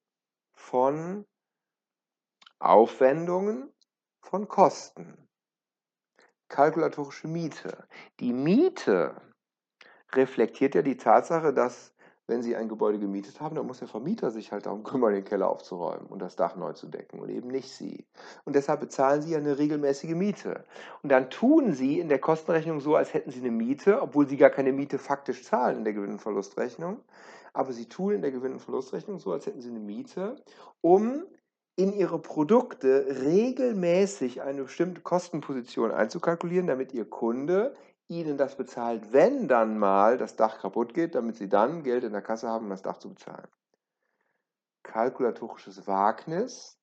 von 0.53 1.25
Aufwendungen 2.59 3.71
von 4.21 4.47
Kosten. 4.47 5.27
Kalkulatorische 6.47 7.27
Miete. 7.27 7.87
Die 8.19 8.33
Miete 8.33 9.19
reflektiert 10.13 10.75
ja 10.75 10.81
die 10.81 10.97
Tatsache, 10.97 11.53
dass 11.53 11.94
wenn 12.27 12.41
Sie 12.41 12.55
ein 12.55 12.69
Gebäude 12.69 12.99
gemietet 12.99 13.39
haben, 13.39 13.55
dann 13.55 13.67
muss 13.67 13.79
der 13.79 13.87
Vermieter 13.87 14.31
sich 14.31 14.51
halt 14.51 14.65
darum 14.65 14.83
kümmern, 14.83 15.13
den 15.13 15.23
Keller 15.23 15.49
aufzuräumen 15.49 16.07
und 16.07 16.19
das 16.19 16.35
Dach 16.35 16.55
neu 16.55 16.73
zu 16.73 16.87
decken 16.87 17.19
und 17.19 17.29
eben 17.29 17.49
nicht 17.49 17.71
Sie. 17.71 18.05
Und 18.45 18.55
deshalb 18.55 18.79
bezahlen 18.79 19.21
Sie 19.21 19.31
ja 19.31 19.37
eine 19.37 19.57
regelmäßige 19.57 20.15
Miete. 20.15 20.65
Und 21.03 21.11
dann 21.11 21.29
tun 21.29 21.73
Sie 21.73 21.99
in 21.99 22.09
der 22.09 22.19
Kostenrechnung 22.19 22.79
so, 22.79 22.95
als 22.95 23.13
hätten 23.13 23.31
Sie 23.31 23.39
eine 23.39 23.51
Miete, 23.51 24.01
obwohl 24.01 24.27
Sie 24.27 24.37
gar 24.37 24.49
keine 24.49 24.73
Miete 24.73 24.97
faktisch 24.97 25.43
zahlen 25.43 25.77
in 25.79 25.83
der 25.83 25.93
Gewinn- 25.93 26.13
und 26.13 26.21
Verlustrechnung. 26.21 26.99
Aber 27.53 27.71
Sie 27.73 27.85
tun 27.85 28.13
in 28.13 28.21
der 28.21 28.31
Gewinn- 28.31 28.53
und 28.53 28.61
Verlustrechnung 28.61 29.19
so, 29.19 29.31
als 29.31 29.45
hätten 29.45 29.61
Sie 29.61 29.69
eine 29.69 29.79
Miete, 29.79 30.35
um 30.81 31.23
in 31.77 31.93
Ihre 31.93 32.19
Produkte 32.19 33.05
regelmäßig 33.21 34.41
eine 34.41 34.63
bestimmte 34.63 35.01
Kostenposition 35.01 35.91
einzukalkulieren, 35.91 36.67
damit 36.67 36.93
Ihr 36.93 37.05
Kunde 37.05 37.75
ihnen 38.07 38.37
das 38.37 38.55
bezahlt, 38.55 39.11
wenn 39.11 39.47
dann 39.47 39.77
mal 39.77 40.17
das 40.17 40.35
Dach 40.35 40.59
kaputt 40.59 40.93
geht, 40.93 41.15
damit 41.15 41.37
sie 41.37 41.49
dann 41.49 41.83
Geld 41.83 42.03
in 42.03 42.11
der 42.11 42.21
Kasse 42.21 42.47
haben, 42.47 42.65
um 42.65 42.69
das 42.69 42.81
Dach 42.81 42.97
zu 42.97 43.09
bezahlen. 43.09 43.47
Kalkulatorisches 44.83 45.87
Wagnis, 45.87 46.77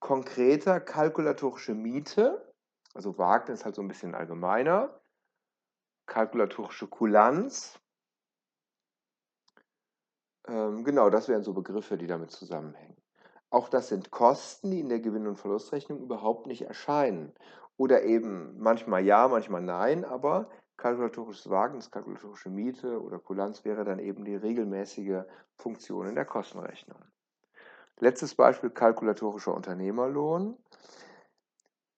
konkreter 0.00 0.80
kalkulatorische 0.80 1.74
Miete, 1.74 2.54
also 2.94 3.18
Wagnis 3.18 3.64
halt 3.64 3.74
so 3.74 3.82
ein 3.82 3.88
bisschen 3.88 4.14
allgemeiner, 4.14 5.00
kalkulatorische 6.06 6.86
Kulanz, 6.86 7.78
ähm, 10.48 10.84
genau, 10.84 11.10
das 11.10 11.28
wären 11.28 11.42
so 11.42 11.52
Begriffe, 11.52 11.98
die 11.98 12.06
damit 12.06 12.30
zusammenhängen. 12.30 12.96
Auch 13.50 13.68
das 13.68 13.88
sind 13.88 14.10
Kosten, 14.10 14.70
die 14.70 14.80
in 14.80 14.88
der 14.88 15.00
Gewinn- 15.00 15.26
und 15.26 15.36
Verlustrechnung 15.36 16.00
überhaupt 16.00 16.46
nicht 16.46 16.62
erscheinen. 16.62 17.32
Oder 17.76 18.04
eben 18.04 18.58
manchmal 18.58 19.04
ja, 19.04 19.28
manchmal 19.28 19.62
nein, 19.62 20.04
aber 20.04 20.48
kalkulatorisches 20.76 21.50
Wagnis, 21.50 21.90
kalkulatorische 21.90 22.50
Miete 22.50 23.02
oder 23.02 23.18
Kulanz 23.18 23.64
wäre 23.64 23.84
dann 23.84 23.98
eben 23.98 24.24
die 24.24 24.36
regelmäßige 24.36 25.24
Funktion 25.56 26.06
in 26.06 26.14
der 26.14 26.24
Kostenrechnung. 26.24 27.02
Letztes 27.98 28.34
Beispiel 28.34 28.70
kalkulatorischer 28.70 29.54
Unternehmerlohn. 29.54 30.56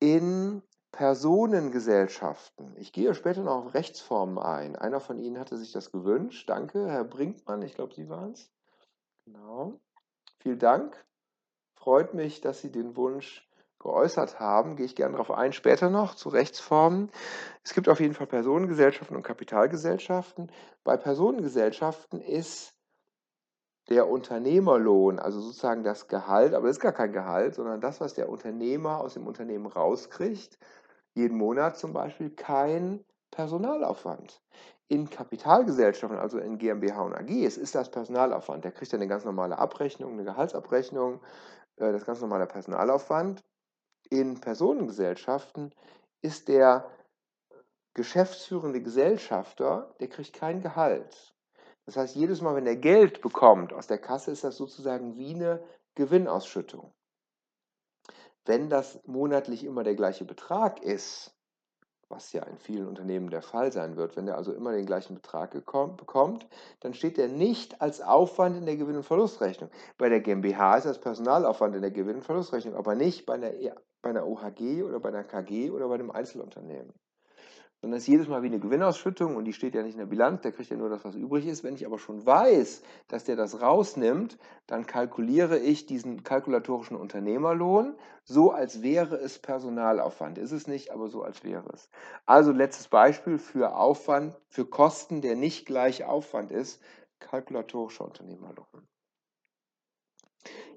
In 0.00 0.62
Personengesellschaften. 0.92 2.76
Ich 2.76 2.92
gehe 2.92 3.14
später 3.14 3.42
noch 3.42 3.66
auf 3.66 3.74
Rechtsformen 3.74 4.38
ein. 4.38 4.76
Einer 4.76 5.00
von 5.00 5.18
Ihnen 5.18 5.38
hatte 5.38 5.56
sich 5.56 5.72
das 5.72 5.92
gewünscht. 5.92 6.48
Danke, 6.48 6.88
Herr 6.88 7.04
Brinkmann. 7.04 7.62
Ich 7.62 7.74
glaube, 7.74 7.94
Sie 7.94 8.08
waren 8.08 8.32
es. 8.32 8.50
Genau. 9.24 9.80
Vielen 10.38 10.58
Dank. 10.58 11.04
Freut 11.74 12.14
mich, 12.14 12.40
dass 12.40 12.60
Sie 12.60 12.72
den 12.72 12.96
Wunsch 12.96 13.47
geäußert 13.78 14.40
haben, 14.40 14.76
gehe 14.76 14.86
ich 14.86 14.96
gerne 14.96 15.12
darauf 15.12 15.30
ein, 15.30 15.52
später 15.52 15.90
noch 15.90 16.14
zu 16.14 16.28
Rechtsformen. 16.28 17.10
Es 17.62 17.74
gibt 17.74 17.88
auf 17.88 18.00
jeden 18.00 18.14
Fall 18.14 18.26
Personengesellschaften 18.26 19.16
und 19.16 19.22
Kapitalgesellschaften. 19.22 20.50
Bei 20.84 20.96
Personengesellschaften 20.96 22.20
ist 22.20 22.74
der 23.88 24.08
Unternehmerlohn, 24.08 25.18
also 25.18 25.40
sozusagen 25.40 25.82
das 25.82 26.08
Gehalt, 26.08 26.54
aber 26.54 26.66
das 26.66 26.76
ist 26.76 26.82
gar 26.82 26.92
kein 26.92 27.12
Gehalt, 27.12 27.54
sondern 27.54 27.80
das, 27.80 28.00
was 28.00 28.14
der 28.14 28.28
Unternehmer 28.28 29.00
aus 29.00 29.14
dem 29.14 29.26
Unternehmen 29.26 29.66
rauskriegt, 29.66 30.58
jeden 31.14 31.38
Monat 31.38 31.78
zum 31.78 31.92
Beispiel, 31.92 32.30
kein 32.30 33.04
Personalaufwand. 33.30 34.42
In 34.88 35.08
Kapitalgesellschaften, 35.08 36.18
also 36.18 36.38
in 36.38 36.58
GmbH 36.58 37.02
und 37.02 37.14
AGs, 37.14 37.56
ist 37.56 37.74
das 37.74 37.90
Personalaufwand. 37.90 38.64
Der 38.64 38.72
kriegt 38.72 38.92
dann 38.92 39.00
eine 39.00 39.08
ganz 39.08 39.24
normale 39.24 39.58
Abrechnung, 39.58 40.12
eine 40.12 40.24
Gehaltsabrechnung, 40.24 41.20
äh, 41.76 41.92
das 41.92 42.04
ganz 42.04 42.20
normale 42.20 42.46
Personalaufwand 42.46 43.42
in 44.10 44.40
Personengesellschaften 44.40 45.74
ist 46.22 46.48
der 46.48 46.90
geschäftsführende 47.94 48.82
Gesellschafter, 48.82 49.94
der 50.00 50.08
kriegt 50.08 50.32
kein 50.32 50.60
Gehalt. 50.60 51.34
Das 51.86 51.96
heißt, 51.96 52.16
jedes 52.16 52.40
Mal, 52.40 52.54
wenn 52.54 52.66
er 52.66 52.76
Geld 52.76 53.22
bekommt 53.22 53.72
aus 53.72 53.86
der 53.86 53.98
Kasse, 53.98 54.30
ist 54.30 54.44
das 54.44 54.56
sozusagen 54.56 55.16
wie 55.16 55.34
eine 55.34 55.64
Gewinnausschüttung. 55.94 56.92
Wenn 58.44 58.70
das 58.70 59.00
monatlich 59.06 59.64
immer 59.64 59.84
der 59.84 59.94
gleiche 59.94 60.24
Betrag 60.24 60.82
ist, 60.82 61.34
was 62.08 62.32
ja 62.32 62.42
in 62.44 62.58
vielen 62.58 62.88
Unternehmen 62.88 63.30
der 63.30 63.42
Fall 63.42 63.72
sein 63.72 63.96
wird, 63.96 64.16
wenn 64.16 64.28
er 64.28 64.36
also 64.36 64.52
immer 64.52 64.72
den 64.72 64.86
gleichen 64.86 65.14
Betrag 65.14 65.52
bekommt, 65.52 66.46
dann 66.80 66.94
steht 66.94 67.18
er 67.18 67.28
nicht 67.28 67.80
als 67.82 68.00
Aufwand 68.00 68.56
in 68.56 68.66
der 68.66 68.76
Gewinn- 68.76 68.96
und 68.96 69.04
Verlustrechnung. 69.04 69.70
Bei 69.98 70.08
der 70.08 70.20
GmbH 70.20 70.76
ist 70.78 70.86
das 70.86 71.00
Personalaufwand 71.00 71.74
in 71.76 71.82
der 71.82 71.90
Gewinn- 71.90 72.16
und 72.16 72.24
Verlustrechnung, 72.24 72.74
aber 72.74 72.94
nicht 72.94 73.26
bei 73.26 73.34
einer, 73.34 73.52
e, 73.52 73.72
bei 74.02 74.10
einer 74.10 74.26
OHG 74.26 74.82
oder 74.82 75.00
bei 75.00 75.10
einer 75.10 75.24
KG 75.24 75.70
oder 75.70 75.88
bei 75.88 75.94
einem 75.94 76.10
Einzelunternehmen 76.10 76.92
sondern 77.80 77.98
es 77.98 78.04
ist 78.04 78.08
jedes 78.08 78.28
Mal 78.28 78.42
wie 78.42 78.48
eine 78.48 78.58
Gewinnausschüttung 78.58 79.36
und 79.36 79.44
die 79.44 79.52
steht 79.52 79.74
ja 79.74 79.82
nicht 79.82 79.94
in 79.94 80.00
der 80.00 80.06
Bilanz, 80.06 80.40
der 80.42 80.52
kriegt 80.52 80.70
ja 80.70 80.76
nur 80.76 80.88
das, 80.88 81.04
was 81.04 81.14
übrig 81.14 81.46
ist. 81.46 81.62
Wenn 81.62 81.74
ich 81.74 81.86
aber 81.86 81.98
schon 81.98 82.26
weiß, 82.26 82.82
dass 83.06 83.24
der 83.24 83.36
das 83.36 83.60
rausnimmt, 83.60 84.36
dann 84.66 84.86
kalkuliere 84.86 85.58
ich 85.58 85.86
diesen 85.86 86.24
kalkulatorischen 86.24 86.96
Unternehmerlohn 86.96 87.94
so, 88.24 88.50
als 88.50 88.82
wäre 88.82 89.16
es 89.16 89.38
Personalaufwand. 89.38 90.38
Ist 90.38 90.52
es 90.52 90.66
nicht, 90.66 90.90
aber 90.90 91.08
so, 91.08 91.22
als 91.22 91.44
wäre 91.44 91.70
es. 91.72 91.88
Also 92.26 92.50
letztes 92.50 92.88
Beispiel 92.88 93.38
für 93.38 93.76
Aufwand, 93.76 94.34
für 94.48 94.66
Kosten, 94.66 95.20
der 95.20 95.36
nicht 95.36 95.64
gleich 95.64 96.04
Aufwand 96.04 96.50
ist, 96.50 96.82
kalkulatorischer 97.20 98.04
Unternehmerlohn. 98.04 98.88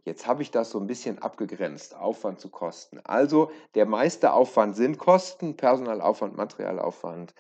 Jetzt 0.03 0.25
habe 0.25 0.41
ich 0.41 0.51
das 0.51 0.71
so 0.71 0.79
ein 0.79 0.88
bisschen 0.88 1.19
abgegrenzt, 1.19 1.95
Aufwand 1.95 2.39
zu 2.39 2.49
Kosten. 2.49 2.99
Also 3.03 3.51
der 3.75 3.86
meiste 3.86 4.34
Aufwand 4.34 4.75
sind 4.75 4.97
Kosten, 4.97 5.55
Personalaufwand, 5.55 6.36
Materialaufwand, 6.36 7.36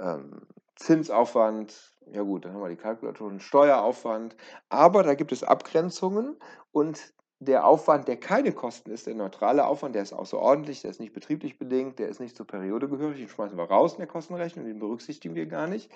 ähm, 0.00 0.46
Zinsaufwand, 0.76 1.74
ja 2.12 2.22
gut, 2.22 2.44
dann 2.44 2.54
haben 2.54 2.62
wir 2.62 2.68
die 2.68 2.76
Kalkulatoren, 2.76 3.40
Steueraufwand, 3.40 4.36
aber 4.68 5.02
da 5.02 5.14
gibt 5.14 5.32
es 5.32 5.42
Abgrenzungen 5.42 6.36
und 6.72 7.12
der 7.40 7.66
Aufwand, 7.66 8.08
der 8.08 8.16
keine 8.16 8.52
Kosten 8.52 8.90
ist, 8.90 9.06
der 9.06 9.14
neutrale 9.14 9.66
Aufwand, 9.66 9.94
der 9.94 10.02
ist 10.02 10.12
außerordentlich, 10.12 10.82
der 10.82 10.90
ist 10.90 11.00
nicht 11.00 11.12
betrieblich 11.12 11.58
bedingt, 11.58 11.98
der 11.98 12.08
ist 12.08 12.20
nicht 12.20 12.36
zur 12.36 12.46
Periode 12.46 12.88
gehörig, 12.88 13.18
den 13.18 13.28
schmeißen 13.28 13.56
wir 13.56 13.64
raus 13.64 13.92
in 13.92 13.98
der 13.98 14.08
Kostenrechnung, 14.08 14.64
den 14.64 14.80
berücksichtigen 14.80 15.34
wir 15.34 15.46
gar 15.46 15.66
nicht. 15.68 15.90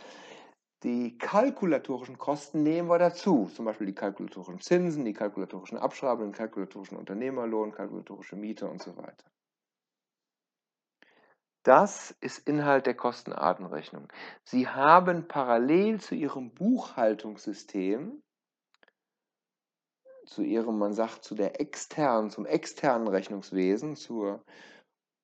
Die 0.83 1.17
kalkulatorischen 1.17 2.19
Kosten 2.19 2.65
nehmen 2.65 2.89
wir 2.89 2.99
dazu, 2.99 3.49
zum 3.55 3.67
Beispiel 3.67 3.87
die 3.87 3.95
kalkulatorischen 3.95 4.61
Zinsen, 4.61 5.05
die 5.05 5.13
kalkulatorischen 5.13 5.79
Abschreibungen, 5.79 6.33
den 6.33 6.37
kalkulatorischen 6.37 6.99
Unternehmerlohn, 6.99 7.71
kalkulatorische 7.71 8.35
Miete 8.35 8.69
und 8.69 8.83
so 8.83 8.97
weiter. 8.97 9.25
Das 11.63 12.11
ist 12.21 12.49
Inhalt 12.49 12.87
der 12.87 12.95
Kostenartenrechnung. 12.95 14.09
Sie 14.43 14.67
haben 14.67 15.29
parallel 15.29 16.01
zu 16.01 16.17
Ihrem 16.17 16.53
Buchhaltungssystem, 16.53 18.21
zu 20.27 20.43
Ihrem, 20.43 20.79
man 20.79 20.95
sagt, 20.95 21.23
zu 21.23 21.37
der 21.37 21.61
externen, 21.61 22.31
zum 22.31 22.47
externen 22.47 23.07
Rechnungswesen, 23.07 23.95
zur 23.95 24.45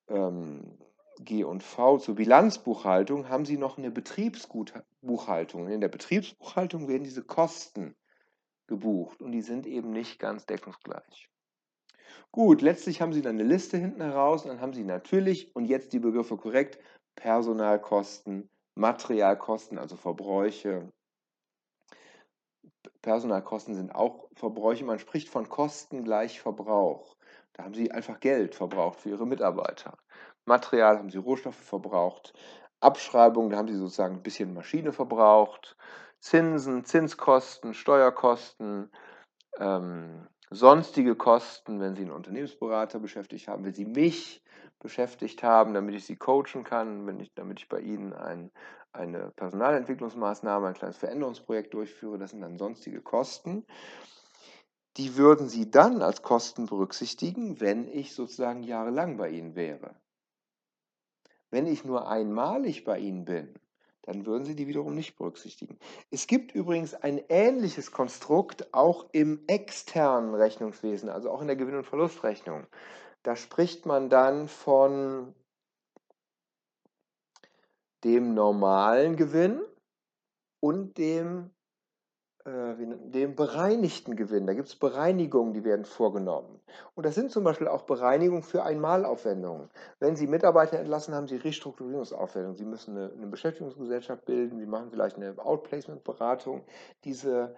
ähm, 0.07 0.79
G&V 1.25 1.99
zur 1.99 2.15
Bilanzbuchhaltung 2.15 3.29
haben 3.29 3.45
Sie 3.45 3.57
noch 3.57 3.79
eine 3.79 3.91
Betriebsbuchhaltung. 3.91 5.69
In 5.69 5.81
der 5.81 5.89
Betriebsbuchhaltung 5.89 6.89
werden 6.89 7.05
diese 7.05 7.23
Kosten 7.23 7.97
gebucht 8.67 9.23
und 9.23 9.33
die 9.33 9.43
sind 9.43 9.67
eben 9.67 9.91
nicht 9.91 10.19
ganz 10.19 10.47
deckungsgleich. 10.47 11.29
Gut, 12.31 12.63
letztlich 12.63 13.01
haben 13.01 13.13
Sie 13.13 13.23
dann 13.23 13.37
eine 13.37 13.49
Liste 13.49 13.79
hinten 13.79 14.03
heraus 14.03 14.43
und 14.43 14.49
dann 14.49 14.61
haben 14.61 14.75
Sie 14.75 14.85
natürlich, 14.85 15.55
und 15.55 15.65
jetzt 15.65 15.93
die 15.93 15.99
Begriffe 15.99 16.37
korrekt, 16.37 16.79
Personalkosten, 17.17 18.49
Materialkosten, 18.75 19.79
also 19.79 19.97
Verbräuche, 19.97 20.93
Personalkosten 23.03 23.75
sind 23.75 23.95
auch 23.95 24.29
Verbräuche. 24.35 24.85
Man 24.85 24.99
spricht 24.99 25.29
von 25.29 25.49
Kosten 25.49 26.05
gleich 26.05 26.41
Verbrauch. 26.41 27.17
Da 27.53 27.65
haben 27.65 27.75
Sie 27.75 27.91
einfach 27.91 28.21
Geld 28.21 28.55
verbraucht 28.55 29.01
für 29.01 29.11
Ihre 29.11 29.27
Mitarbeiter. 29.27 29.97
Material 30.49 30.99
haben 30.99 31.11
Sie 31.11 31.19
Rohstoffe 31.19 31.55
verbraucht. 31.55 32.33
Abschreibung, 32.81 33.51
da 33.51 33.59
haben 33.59 33.69
Sie 33.69 33.77
sozusagen 33.77 34.17
ein 34.17 34.23
bisschen 34.23 34.55
Maschine 34.55 34.93
verbraucht. 34.93 35.77
Zinsen, 36.21 36.85
Zinskosten, 36.85 37.75
Steuerkosten, 37.75 38.91
ähm, 39.59 40.27
sonstige 40.51 41.15
Kosten, 41.15 41.81
wenn 41.81 41.95
Sie 41.95 42.03
einen 42.03 42.13
Unternehmensberater 42.13 42.99
beschäftigt 42.99 43.49
haben, 43.49 43.65
wenn 43.65 43.75
Sie 43.75 43.85
mich 43.85 44.43
beschäftigt 44.81 45.43
haben, 45.43 45.75
damit 45.75 45.95
ich 45.95 46.07
Sie 46.07 46.17
coachen 46.17 46.65
kann, 46.65 47.07
wenn 47.07 47.21
ich, 47.21 47.33
damit 47.35 47.61
ich 47.61 47.69
bei 47.69 47.81
Ihnen 47.81 48.13
ein, 48.13 48.51
eine 48.93 49.31
Personalentwicklungsmaßnahme, 49.37 50.69
ein 50.69 50.75
kleines 50.75 50.97
Veränderungsprojekt 50.97 51.75
durchführe, 51.75 52.19
das 52.19 52.31
sind 52.31 52.41
dann 52.41 52.59
sonstige 52.59 53.03
Kosten. 53.03 53.65
Die 54.97 55.17
würden 55.17 55.49
Sie 55.49 55.71
dann 55.71 56.03
als 56.03 56.23
Kosten 56.23 56.67
berücksichtigen, 56.67 57.61
wenn 57.61 57.87
ich 57.89 58.15
sozusagen 58.15 58.63
jahrelang 58.63 59.17
bei 59.17 59.31
Ihnen 59.31 59.55
wäre. 59.55 59.95
Wenn 61.51 61.67
ich 61.67 61.85
nur 61.85 62.09
einmalig 62.09 62.85
bei 62.85 62.99
Ihnen 62.99 63.25
bin, 63.25 63.55
dann 64.03 64.27
würden 64.27 64.45
Sie 64.45 64.57
die 64.57 64.67
wiederum 64.67 64.95
nicht 64.95 65.17
berücksichtigen. 65.17 65.79
Es 66.11 66.27
gibt 66.27 66.55
übrigens 66.55 66.95
ein 66.95 67.23
ähnliches 67.29 67.93
Konstrukt 67.93 68.73
auch 68.73 69.07
im 69.13 69.45
externen 69.47 70.35
Rechnungswesen, 70.35 71.09
also 71.09 71.31
auch 71.31 71.41
in 71.41 71.47
der 71.47 71.57
Gewinn- 71.57 71.77
und 71.77 71.87
Verlustrechnung. 71.87 72.67
Da 73.23 73.37
spricht 73.37 73.85
man 73.85 74.09
dann 74.09 74.49
von 74.49 75.35
dem 78.05 78.35
normalen 78.35 79.17
Gewinn 79.17 79.61
und 80.61 80.97
dem, 80.99 81.51
äh, 82.49 83.11
dem 83.11 83.35
bereinigten 83.35 84.17
Gewinn. 84.17 84.47
Da 84.47 84.55
gibt 84.55 84.69
es 84.69 84.77
Bereinigungen, 84.77 85.53
die 85.53 85.65
werden 85.65 85.85
vorgenommen. 85.85 86.61
Und 86.95 87.05
das 87.05 87.15
sind 87.15 87.31
zum 87.31 87.45
Beispiel 87.45 87.69
auch 87.69 87.83
Bereinigungen 87.83 88.43
für 88.43 88.63
Einmalaufwendungen. 88.63 89.69
Wenn 89.99 90.17
Sie 90.17 90.27
Mitarbeiter 90.27 90.79
entlassen, 90.79 91.15
haben 91.15 91.29
Sie 91.29 91.37
Restrukturierungsaufwendungen. 91.37 92.57
Sie 92.57 92.65
müssen 92.65 92.97
eine, 92.97 93.13
eine 93.13 93.27
Beschäftigungsgesellschaft 93.27 94.25
bilden, 94.25 94.59
Sie 94.59 94.67
machen 94.67 94.91
vielleicht 94.91 95.17
eine 95.17 95.35
Outplacement-Beratung. 95.39 96.65
Diese, 97.05 97.55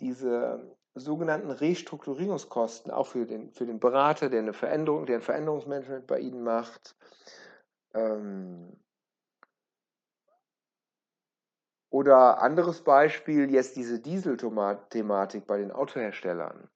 diese 0.00 0.76
sogenannten 0.94 1.50
Restrukturierungskosten, 1.50 2.90
auch 2.90 3.06
für 3.06 3.24
den, 3.24 3.50
für 3.50 3.66
den 3.66 3.80
Berater, 3.80 4.28
der 4.28 4.40
eine 4.40 4.52
Veränderung, 4.52 5.06
der 5.06 5.16
ein 5.16 5.22
Veränderungsmanagement 5.22 6.06
bei 6.06 6.20
Ihnen 6.20 6.42
macht, 6.42 6.96
ähm, 7.94 8.76
Oder 11.94 12.42
anderes 12.42 12.80
Beispiel, 12.80 13.52
jetzt 13.52 13.76
diese 13.76 14.00
Diesel-Thematik 14.00 15.46
bei 15.46 15.58
den 15.58 15.70
Autoherstellern. 15.70 16.68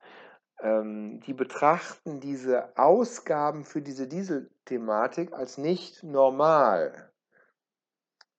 Ähm, 0.60 1.18
die 1.26 1.32
betrachten 1.32 2.20
diese 2.20 2.78
Ausgaben 2.78 3.64
für 3.64 3.82
diese 3.82 4.06
Diesel-Thematik 4.06 5.32
als 5.32 5.58
nicht 5.58 6.04
normal. 6.04 7.10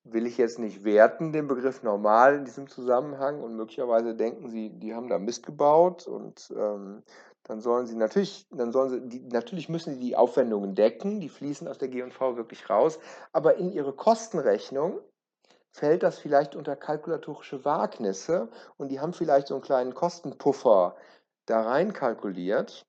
Will 0.05 0.25
ich 0.25 0.37
jetzt 0.37 0.57
nicht 0.57 0.85
werten, 0.85 1.33
den 1.33 1.49
Begriff 1.49 1.83
normal 1.83 2.35
in 2.35 2.45
diesem 2.45 2.69
Zusammenhang 2.69 3.43
und 3.43 3.57
möglicherweise 3.57 4.15
denken 4.15 4.47
sie, 4.47 4.69
die 4.69 4.95
haben 4.95 5.09
da 5.09 5.19
Mist 5.19 5.45
gebaut 5.45 6.07
und 6.07 6.49
ähm, 6.55 7.03
dann 7.43 7.59
sollen 7.59 7.87
sie 7.87 7.97
natürlich, 7.97 8.47
dann 8.51 8.71
sollen 8.71 8.89
sie, 8.89 9.09
die, 9.09 9.27
natürlich 9.27 9.67
müssen 9.67 9.95
sie 9.95 9.99
die 9.99 10.15
Aufwendungen 10.15 10.75
decken, 10.75 11.19
die 11.19 11.27
fließen 11.27 11.67
aus 11.67 11.77
der 11.77 11.89
G&V 11.89 12.37
wirklich 12.37 12.69
raus, 12.69 12.99
aber 13.33 13.55
in 13.55 13.69
ihre 13.69 13.91
Kostenrechnung 13.91 15.01
fällt 15.71 16.03
das 16.03 16.19
vielleicht 16.19 16.55
unter 16.55 16.75
kalkulatorische 16.75 17.63
Wagnisse 17.65 18.49
und 18.77 18.89
die 18.89 18.99
haben 18.99 19.13
vielleicht 19.13 19.47
so 19.47 19.55
einen 19.55 19.63
kleinen 19.63 19.93
Kostenpuffer 19.93 20.95
da 21.45 21.63
rein 21.63 21.93
kalkuliert. 21.93 22.85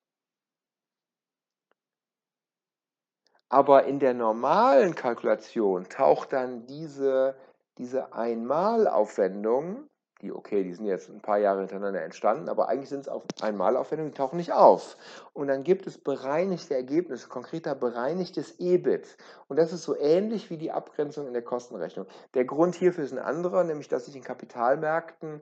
Aber 3.49 3.85
in 3.85 3.99
der 3.99 4.15
normalen 4.15 4.95
Kalkulation 4.95 5.89
taucht 5.89 6.33
dann 6.33 6.67
diese, 6.67 7.37
diese 7.79 8.13
Einmalaufwendung 8.13 9.90
die, 10.23 10.33
okay, 10.33 10.63
die 10.63 10.75
sind 10.75 10.87
jetzt 10.87 11.09
ein 11.09 11.21
paar 11.21 11.39
Jahre 11.39 11.61
hintereinander 11.61 12.03
entstanden, 12.03 12.49
aber 12.49 12.69
eigentlich 12.69 12.89
sind 12.89 13.01
es 13.01 13.09
auf 13.09 13.23
Einmalaufwendungen, 13.41 14.13
die 14.13 14.17
tauchen 14.17 14.37
nicht 14.37 14.53
auf. 14.53 14.97
Und 15.33 15.49
dann 15.49 15.65
gibt 15.65 15.87
es 15.87 15.99
bereinigte 15.99 16.75
Ergebnisse, 16.75 17.29
konkreter 17.29 17.75
bereinigtes 17.75 18.59
EBIT. 18.59 19.17
Und 19.49 19.59
das 19.59 19.73
ist 19.73 19.85
so 19.85 19.97
ähnlich 19.97 20.51
wie 20.51 20.59
die 20.59 20.73
Abgrenzung 20.73 21.27
in 21.27 21.33
der 21.33 21.43
Kostenrechnung. 21.43 22.07
Der 22.35 22.45
Grund 22.45 22.75
hierfür 22.75 23.05
ist 23.05 23.13
ein 23.13 23.19
anderer, 23.19 23.65
nämlich 23.65 23.89
dass 23.89 24.09
ich 24.09 24.17
in 24.17 24.23
Kapitalmärkten 24.23 25.41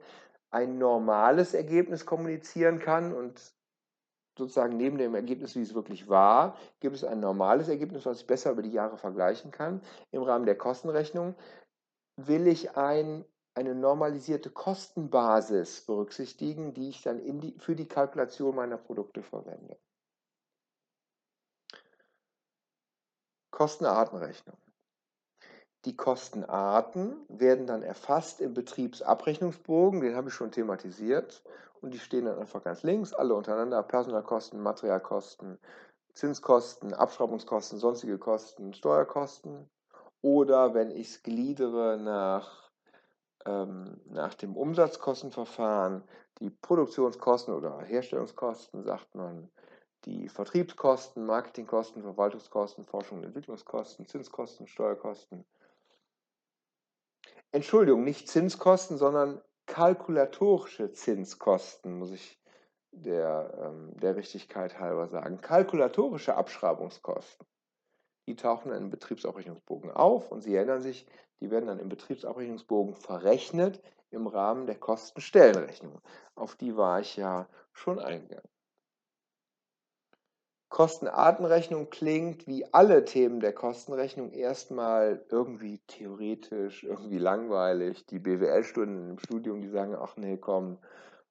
ein 0.50 0.78
normales 0.78 1.54
Ergebnis 1.54 2.06
kommunizieren 2.06 2.78
kann 2.78 3.12
und 3.12 3.40
sozusagen 4.38 4.76
neben 4.76 4.98
dem 4.98 5.14
Ergebnis, 5.14 5.56
wie 5.56 5.62
es 5.62 5.74
wirklich 5.74 6.08
war, 6.08 6.56
gibt 6.80 6.94
es 6.94 7.04
ein 7.04 7.20
normales 7.20 7.68
Ergebnis, 7.68 8.06
was 8.06 8.20
ich 8.20 8.26
besser 8.26 8.52
über 8.52 8.62
die 8.62 8.70
Jahre 8.70 8.96
vergleichen 8.96 9.50
kann. 9.50 9.82
Im 10.12 10.22
Rahmen 10.22 10.46
der 10.46 10.56
Kostenrechnung 10.56 11.34
will 12.16 12.46
ich 12.46 12.76
ein 12.76 13.24
eine 13.58 13.74
normalisierte 13.74 14.50
Kostenbasis 14.50 15.80
berücksichtigen, 15.80 16.74
die 16.74 16.90
ich 16.90 17.02
dann 17.02 17.18
die, 17.40 17.56
für 17.58 17.74
die 17.74 17.88
Kalkulation 17.88 18.54
meiner 18.54 18.76
Produkte 18.76 19.24
verwende. 19.24 19.76
Kostenartenrechnung. 23.50 24.56
Die 25.84 25.96
Kostenarten 25.96 27.24
werden 27.28 27.66
dann 27.66 27.82
erfasst 27.82 28.40
im 28.40 28.54
Betriebsabrechnungsbogen, 28.54 30.02
den 30.02 30.14
habe 30.14 30.28
ich 30.28 30.34
schon 30.34 30.52
thematisiert, 30.52 31.42
und 31.80 31.92
die 31.92 31.98
stehen 31.98 32.26
dann 32.26 32.38
einfach 32.38 32.62
ganz 32.62 32.84
links, 32.84 33.12
alle 33.12 33.34
untereinander, 33.34 33.82
Personalkosten, 33.82 34.60
Materialkosten, 34.60 35.58
Zinskosten, 36.14 36.94
Abschreibungskosten, 36.94 37.78
sonstige 37.78 38.18
Kosten, 38.18 38.72
Steuerkosten. 38.74 39.68
Oder 40.20 40.74
wenn 40.74 40.90
ich 40.90 41.10
es 41.10 41.22
gliedere 41.22 41.98
nach 41.98 42.67
ähm, 43.46 44.00
nach 44.06 44.34
dem 44.34 44.56
Umsatzkostenverfahren 44.56 46.02
die 46.40 46.50
Produktionskosten 46.50 47.54
oder 47.54 47.80
Herstellungskosten, 47.80 48.84
sagt 48.84 49.14
man, 49.14 49.50
die 50.04 50.28
Vertriebskosten, 50.28 51.26
Marketingkosten, 51.26 52.02
Verwaltungskosten, 52.02 52.84
Forschung 52.84 53.18
und 53.18 53.24
Entwicklungskosten, 53.24 54.06
Zinskosten, 54.06 54.66
Steuerkosten. 54.66 55.44
Entschuldigung, 57.50 58.04
nicht 58.04 58.28
Zinskosten, 58.28 58.96
sondern 58.96 59.40
kalkulatorische 59.66 60.92
Zinskosten, 60.92 61.98
muss 61.98 62.12
ich 62.12 62.40
der, 62.92 63.54
ähm, 63.60 63.92
der 63.96 64.16
Richtigkeit 64.16 64.78
halber 64.78 65.08
sagen. 65.08 65.40
Kalkulatorische 65.40 66.34
Abschreibungskosten. 66.36 67.46
Die 68.26 68.36
tauchen 68.36 68.70
in 68.70 68.76
einem 68.76 68.90
Betriebsabrechnungsbogen 68.90 69.90
auf 69.90 70.30
und 70.30 70.42
Sie 70.42 70.54
erinnern 70.54 70.82
sich, 70.82 71.06
die 71.40 71.50
werden 71.50 71.66
dann 71.66 71.78
im 71.78 71.88
Betriebsabrechnungsbogen 71.88 72.94
verrechnet 72.94 73.80
im 74.10 74.26
Rahmen 74.26 74.66
der 74.66 74.76
Kostenstellenrechnung. 74.76 76.00
Auf 76.34 76.56
die 76.56 76.76
war 76.76 77.00
ich 77.00 77.16
ja 77.16 77.48
schon 77.72 77.98
eingegangen. 77.98 78.48
Kostenartenrechnung 80.70 81.88
klingt 81.88 82.46
wie 82.46 82.66
alle 82.74 83.04
Themen 83.04 83.40
der 83.40 83.54
Kostenrechnung 83.54 84.32
erstmal 84.32 85.24
irgendwie 85.30 85.78
theoretisch, 85.86 86.84
irgendwie 86.84 87.18
langweilig. 87.18 88.04
Die 88.06 88.18
BWL-Stunden 88.18 89.10
im 89.10 89.18
Studium, 89.18 89.62
die 89.62 89.70
sagen, 89.70 89.96
ach 89.98 90.16
nee, 90.16 90.36
komm, 90.36 90.78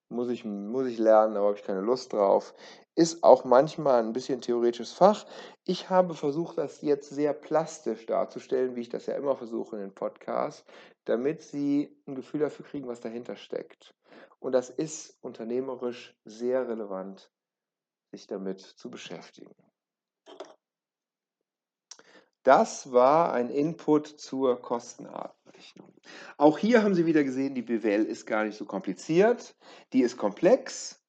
muss 0.10 0.30
ich, 0.30 0.46
muss 0.46 0.88
ich 0.88 0.98
lernen, 0.98 1.36
aber 1.36 1.48
habe 1.48 1.58
ich 1.58 1.64
keine 1.64 1.82
Lust 1.82 2.14
drauf. 2.14 2.54
Ist 2.96 3.24
auch 3.24 3.44
manchmal 3.44 4.02
ein 4.02 4.14
bisschen 4.14 4.42
theoretisches 4.42 4.94
Fach. 4.94 5.26
Ich 5.64 5.90
habe 5.90 6.14
versucht, 6.14 6.58
das 6.58 6.82
jetzt 6.82 7.10
sehr 7.10 7.34
plastisch 7.34 8.06
darzustellen, 8.06 8.76
wie 8.76 8.82
ich 8.82 8.90
das 8.90 9.06
ja 9.06 9.16
immer 9.16 9.36
versuche 9.36 9.76
in 9.76 9.82
den 9.82 9.94
Podcasts, 9.94 10.66
damit 11.06 11.42
Sie 11.42 11.96
ein 12.08 12.16
Gefühl 12.16 12.40
dafür 12.40 12.66
kriegen, 12.66 12.88
was 12.88 13.02
dahinter 13.02 13.36
steckt. 13.36 13.94
Und 14.40 14.54
das 14.54 14.70
ist 14.70 15.18
unternehmerisch 15.22 16.16
sehr 16.26 16.68
relevant, 16.68 17.30
sich 18.12 18.28
damit 18.28 18.62
zu 18.62 18.90
beschäftigen. 18.90 19.54
Das 22.44 22.94
war 22.94 23.34
ein 23.34 23.50
Input 23.50 24.08
zur 24.08 24.62
Kostenartenrechnung. 25.58 25.94
Auch 26.38 26.58
hier 26.58 26.84
haben 26.84 26.94
Sie 26.94 27.06
wieder 27.06 27.24
gesehen, 27.24 27.56
die 27.56 27.62
BWL 27.62 28.06
ist 28.06 28.26
gar 28.26 28.44
nicht 28.44 28.58
so 28.58 28.66
kompliziert. 28.66 29.56
Die 29.94 30.02
ist 30.02 30.18
komplex. 30.18 31.02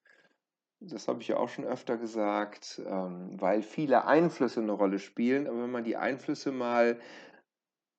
Das 0.81 1.07
habe 1.07 1.21
ich 1.21 1.27
ja 1.27 1.37
auch 1.37 1.49
schon 1.49 1.65
öfter 1.65 1.97
gesagt, 1.97 2.81
ähm, 2.85 3.31
weil 3.39 3.61
viele 3.61 4.05
Einflüsse 4.05 4.61
eine 4.61 4.71
Rolle 4.71 4.99
spielen. 4.99 5.47
Aber 5.47 5.63
wenn 5.63 5.71
man 5.71 5.83
die 5.83 5.97
Einflüsse 5.97 6.51
mal 6.51 6.99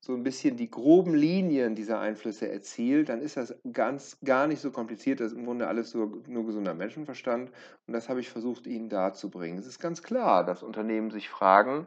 so 0.02 0.14
ein 0.14 0.22
bisschen 0.22 0.56
die 0.56 0.70
groben 0.70 1.14
Linien 1.14 1.74
dieser 1.74 2.00
Einflüsse 2.00 2.50
erzielt, 2.50 3.10
dann 3.10 3.20
ist 3.20 3.36
das 3.36 3.54
ganz 3.70 4.16
gar 4.24 4.46
nicht 4.46 4.60
so 4.60 4.70
kompliziert. 4.70 5.20
Das 5.20 5.32
ist 5.32 5.38
im 5.38 5.44
Grunde 5.44 5.68
alles 5.68 5.92
nur, 5.92 6.22
nur 6.26 6.46
gesunder 6.46 6.72
Menschenverstand. 6.72 7.50
Und 7.86 7.92
das 7.92 8.08
habe 8.08 8.20
ich 8.20 8.30
versucht, 8.30 8.66
Ihnen 8.66 8.88
darzubringen. 8.88 9.58
Es 9.58 9.66
ist 9.66 9.78
ganz 9.78 10.02
klar, 10.02 10.44
dass 10.44 10.62
Unternehmen 10.62 11.10
sich 11.10 11.28
fragen, 11.28 11.86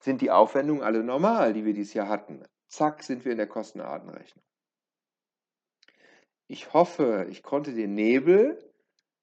sind 0.00 0.20
die 0.20 0.32
Aufwendungen 0.32 0.82
alle 0.82 1.04
normal, 1.04 1.52
die 1.52 1.64
wir 1.64 1.74
dieses 1.74 1.94
Jahr 1.94 2.08
hatten. 2.08 2.42
Zack, 2.74 3.04
sind 3.04 3.24
wir 3.24 3.30
in 3.30 3.38
der 3.38 3.46
Kostenartenrechnung. 3.46 4.42
Ich 6.48 6.72
hoffe, 6.74 7.28
ich 7.30 7.44
konnte 7.44 7.72
den 7.72 7.94
Nebel 7.94 8.58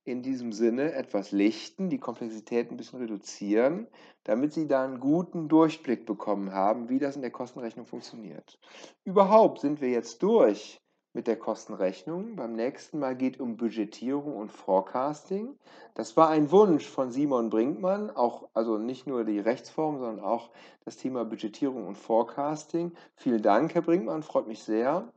in 0.05 0.23
diesem 0.23 0.53
Sinne 0.53 0.93
etwas 0.93 1.33
lichten, 1.33 1.89
die 1.89 1.99
Komplexität 1.99 2.71
ein 2.71 2.77
bisschen 2.77 3.01
reduzieren, 3.01 3.87
damit 4.23 4.53
Sie 4.53 4.69
da 4.69 4.85
einen 4.85 5.01
guten 5.01 5.49
Durchblick 5.49 6.05
bekommen 6.05 6.53
haben, 6.53 6.87
wie 6.87 6.97
das 6.97 7.17
in 7.17 7.23
der 7.23 7.31
Kostenrechnung 7.31 7.85
funktioniert. 7.85 8.57
Überhaupt 9.03 9.59
sind 9.59 9.81
wir 9.81 9.89
jetzt 9.89 10.23
durch 10.23 10.81
mit 11.13 11.27
der 11.27 11.37
Kostenrechnung. 11.37 12.35
Beim 12.35 12.53
nächsten 12.53 12.99
Mal 12.99 13.15
geht 13.15 13.39
um 13.39 13.57
Budgetierung 13.57 14.37
und 14.37 14.51
Forecasting. 14.51 15.57
Das 15.93 16.15
war 16.15 16.29
ein 16.29 16.51
Wunsch 16.51 16.87
von 16.87 17.11
Simon 17.11 17.49
Brinkmann, 17.49 18.09
auch 18.09 18.49
also 18.53 18.77
nicht 18.77 19.07
nur 19.07 19.25
die 19.25 19.39
Rechtsform, 19.39 19.99
sondern 19.99 20.23
auch 20.23 20.51
das 20.85 20.97
Thema 20.97 21.25
Budgetierung 21.25 21.87
und 21.87 21.97
Forecasting. 21.97 22.93
Vielen 23.15 23.41
Dank, 23.41 23.73
Herr 23.75 23.81
Brinkmann, 23.81 24.23
freut 24.23 24.47
mich 24.47 24.63
sehr. 24.63 25.11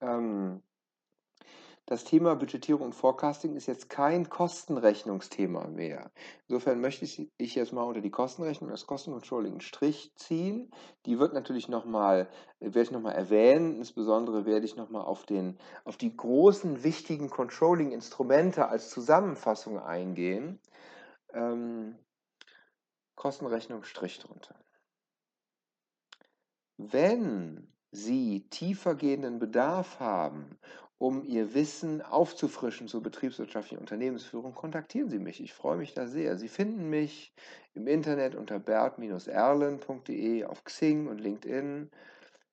Ähm, 0.00 0.62
das 1.90 2.04
Thema 2.04 2.36
Budgetierung 2.36 2.82
und 2.82 2.94
Forecasting 2.94 3.56
ist 3.56 3.66
jetzt 3.66 3.90
kein 3.90 4.28
Kostenrechnungsthema 4.28 5.66
mehr. 5.66 6.12
Insofern 6.46 6.80
möchte 6.80 7.04
ich 7.04 7.54
jetzt 7.56 7.72
mal 7.72 7.82
unter 7.82 8.00
die 8.00 8.12
Kostenrechnung 8.12 8.70
das 8.70 8.86
Kostencontrolling 8.86 9.54
einen 9.54 9.60
Strich 9.60 10.12
ziehen. 10.14 10.70
Die 11.04 11.18
wird 11.18 11.34
natürlich 11.34 11.68
nochmal, 11.68 12.30
werde 12.60 12.82
ich 12.82 12.92
nochmal 12.92 13.16
erwähnen. 13.16 13.74
Insbesondere 13.74 14.46
werde 14.46 14.66
ich 14.66 14.76
nochmal 14.76 15.02
auf, 15.02 15.24
auf 15.84 15.96
die 15.96 16.16
großen, 16.16 16.84
wichtigen 16.84 17.28
Controlling-Instrumente 17.28 18.68
als 18.68 18.90
Zusammenfassung 18.90 19.80
eingehen. 19.80 20.60
Ähm, 21.32 21.98
Kostenrechnung 23.16 23.82
Strich 23.82 24.20
drunter. 24.20 24.54
Wenn 26.76 27.66
Sie 27.90 28.46
tiefergehenden 28.48 29.40
Bedarf 29.40 29.98
haben 29.98 30.56
um 31.00 31.24
Ihr 31.24 31.54
Wissen 31.54 32.02
aufzufrischen 32.02 32.86
zur 32.86 33.02
betriebswirtschaftlichen 33.02 33.80
Unternehmensführung, 33.80 34.52
kontaktieren 34.54 35.08
Sie 35.08 35.18
mich. 35.18 35.42
Ich 35.42 35.54
freue 35.54 35.78
mich 35.78 35.94
da 35.94 36.06
sehr. 36.06 36.36
Sie 36.36 36.48
finden 36.48 36.90
mich 36.90 37.32
im 37.72 37.86
Internet 37.86 38.34
unter 38.34 38.58
bert-erlen.de, 38.58 40.44
auf 40.44 40.62
Xing 40.62 41.08
und 41.08 41.18
LinkedIn. 41.18 41.90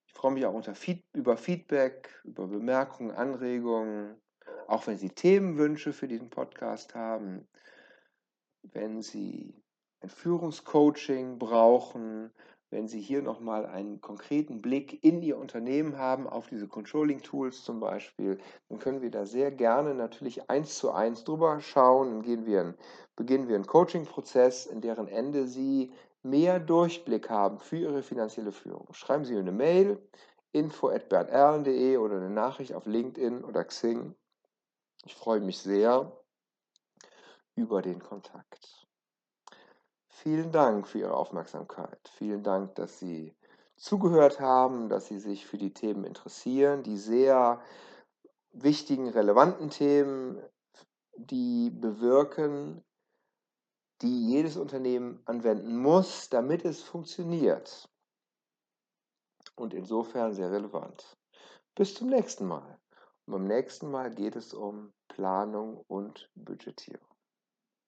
Ich 0.06 0.14
freue 0.14 0.32
mich 0.32 0.46
auch 0.46 0.54
unter 0.54 0.74
Feed 0.74 1.04
über 1.12 1.36
Feedback, 1.36 2.08
über 2.24 2.46
Bemerkungen, 2.46 3.10
Anregungen, 3.10 4.18
auch 4.66 4.86
wenn 4.86 4.96
Sie 4.96 5.10
Themenwünsche 5.10 5.92
für 5.92 6.08
diesen 6.08 6.30
Podcast 6.30 6.94
haben, 6.94 7.46
wenn 8.62 9.02
Sie 9.02 9.62
ein 10.00 10.08
Führungscoaching 10.08 11.38
brauchen, 11.38 12.32
wenn 12.70 12.86
Sie 12.86 13.00
hier 13.00 13.22
nochmal 13.22 13.64
einen 13.66 14.00
konkreten 14.00 14.60
Blick 14.60 15.02
in 15.02 15.22
Ihr 15.22 15.38
Unternehmen 15.38 15.96
haben, 15.96 16.26
auf 16.28 16.48
diese 16.48 16.68
Controlling-Tools 16.68 17.64
zum 17.64 17.80
Beispiel, 17.80 18.38
dann 18.68 18.78
können 18.78 19.00
wir 19.00 19.10
da 19.10 19.24
sehr 19.24 19.50
gerne 19.50 19.94
natürlich 19.94 20.50
eins 20.50 20.76
zu 20.76 20.90
eins 20.92 21.24
drüber 21.24 21.60
schauen. 21.60 22.10
Dann 22.10 22.22
gehen 22.22 22.46
wir, 22.46 22.74
beginnen 23.16 23.48
wir 23.48 23.54
einen 23.54 23.66
Coaching-Prozess, 23.66 24.66
in 24.66 24.80
deren 24.80 25.08
Ende 25.08 25.46
Sie 25.46 25.92
mehr 26.22 26.60
Durchblick 26.60 27.30
haben 27.30 27.58
für 27.58 27.76
Ihre 27.76 28.02
finanzielle 28.02 28.52
Führung. 28.52 28.92
Schreiben 28.92 29.24
Sie 29.24 29.36
eine 29.36 29.52
Mail, 29.52 29.98
info.berterlen.de 30.52 31.96
oder 31.96 32.16
eine 32.16 32.30
Nachricht 32.30 32.74
auf 32.74 32.86
LinkedIn 32.86 33.44
oder 33.44 33.64
Xing. 33.64 34.14
Ich 35.04 35.14
freue 35.14 35.40
mich 35.40 35.58
sehr 35.58 36.12
über 37.54 37.82
den 37.82 38.00
Kontakt. 38.00 38.77
Vielen 40.28 40.52
Dank 40.52 40.86
für 40.86 40.98
Ihre 40.98 41.14
Aufmerksamkeit. 41.14 42.06
Vielen 42.18 42.42
Dank, 42.42 42.74
dass 42.74 42.98
Sie 42.98 43.34
zugehört 43.76 44.40
haben, 44.40 44.90
dass 44.90 45.06
Sie 45.06 45.18
sich 45.18 45.46
für 45.46 45.56
die 45.56 45.72
Themen 45.72 46.04
interessieren, 46.04 46.82
die 46.82 46.98
sehr 46.98 47.62
wichtigen, 48.52 49.08
relevanten 49.08 49.70
Themen, 49.70 50.38
die 51.16 51.70
bewirken, 51.70 52.84
die 54.02 54.26
jedes 54.26 54.58
Unternehmen 54.58 55.22
anwenden 55.24 55.78
muss, 55.78 56.28
damit 56.28 56.66
es 56.66 56.82
funktioniert. 56.82 57.88
Und 59.56 59.72
insofern 59.72 60.34
sehr 60.34 60.52
relevant. 60.52 61.16
Bis 61.74 61.94
zum 61.94 62.10
nächsten 62.10 62.46
Mal. 62.46 62.78
Und 63.24 63.32
beim 63.32 63.44
nächsten 63.44 63.90
Mal 63.90 64.14
geht 64.14 64.36
es 64.36 64.52
um 64.52 64.92
Planung 65.08 65.86
und 65.88 66.30
Budgetierung. 66.34 67.08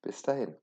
Bis 0.00 0.22
dahin. 0.22 0.57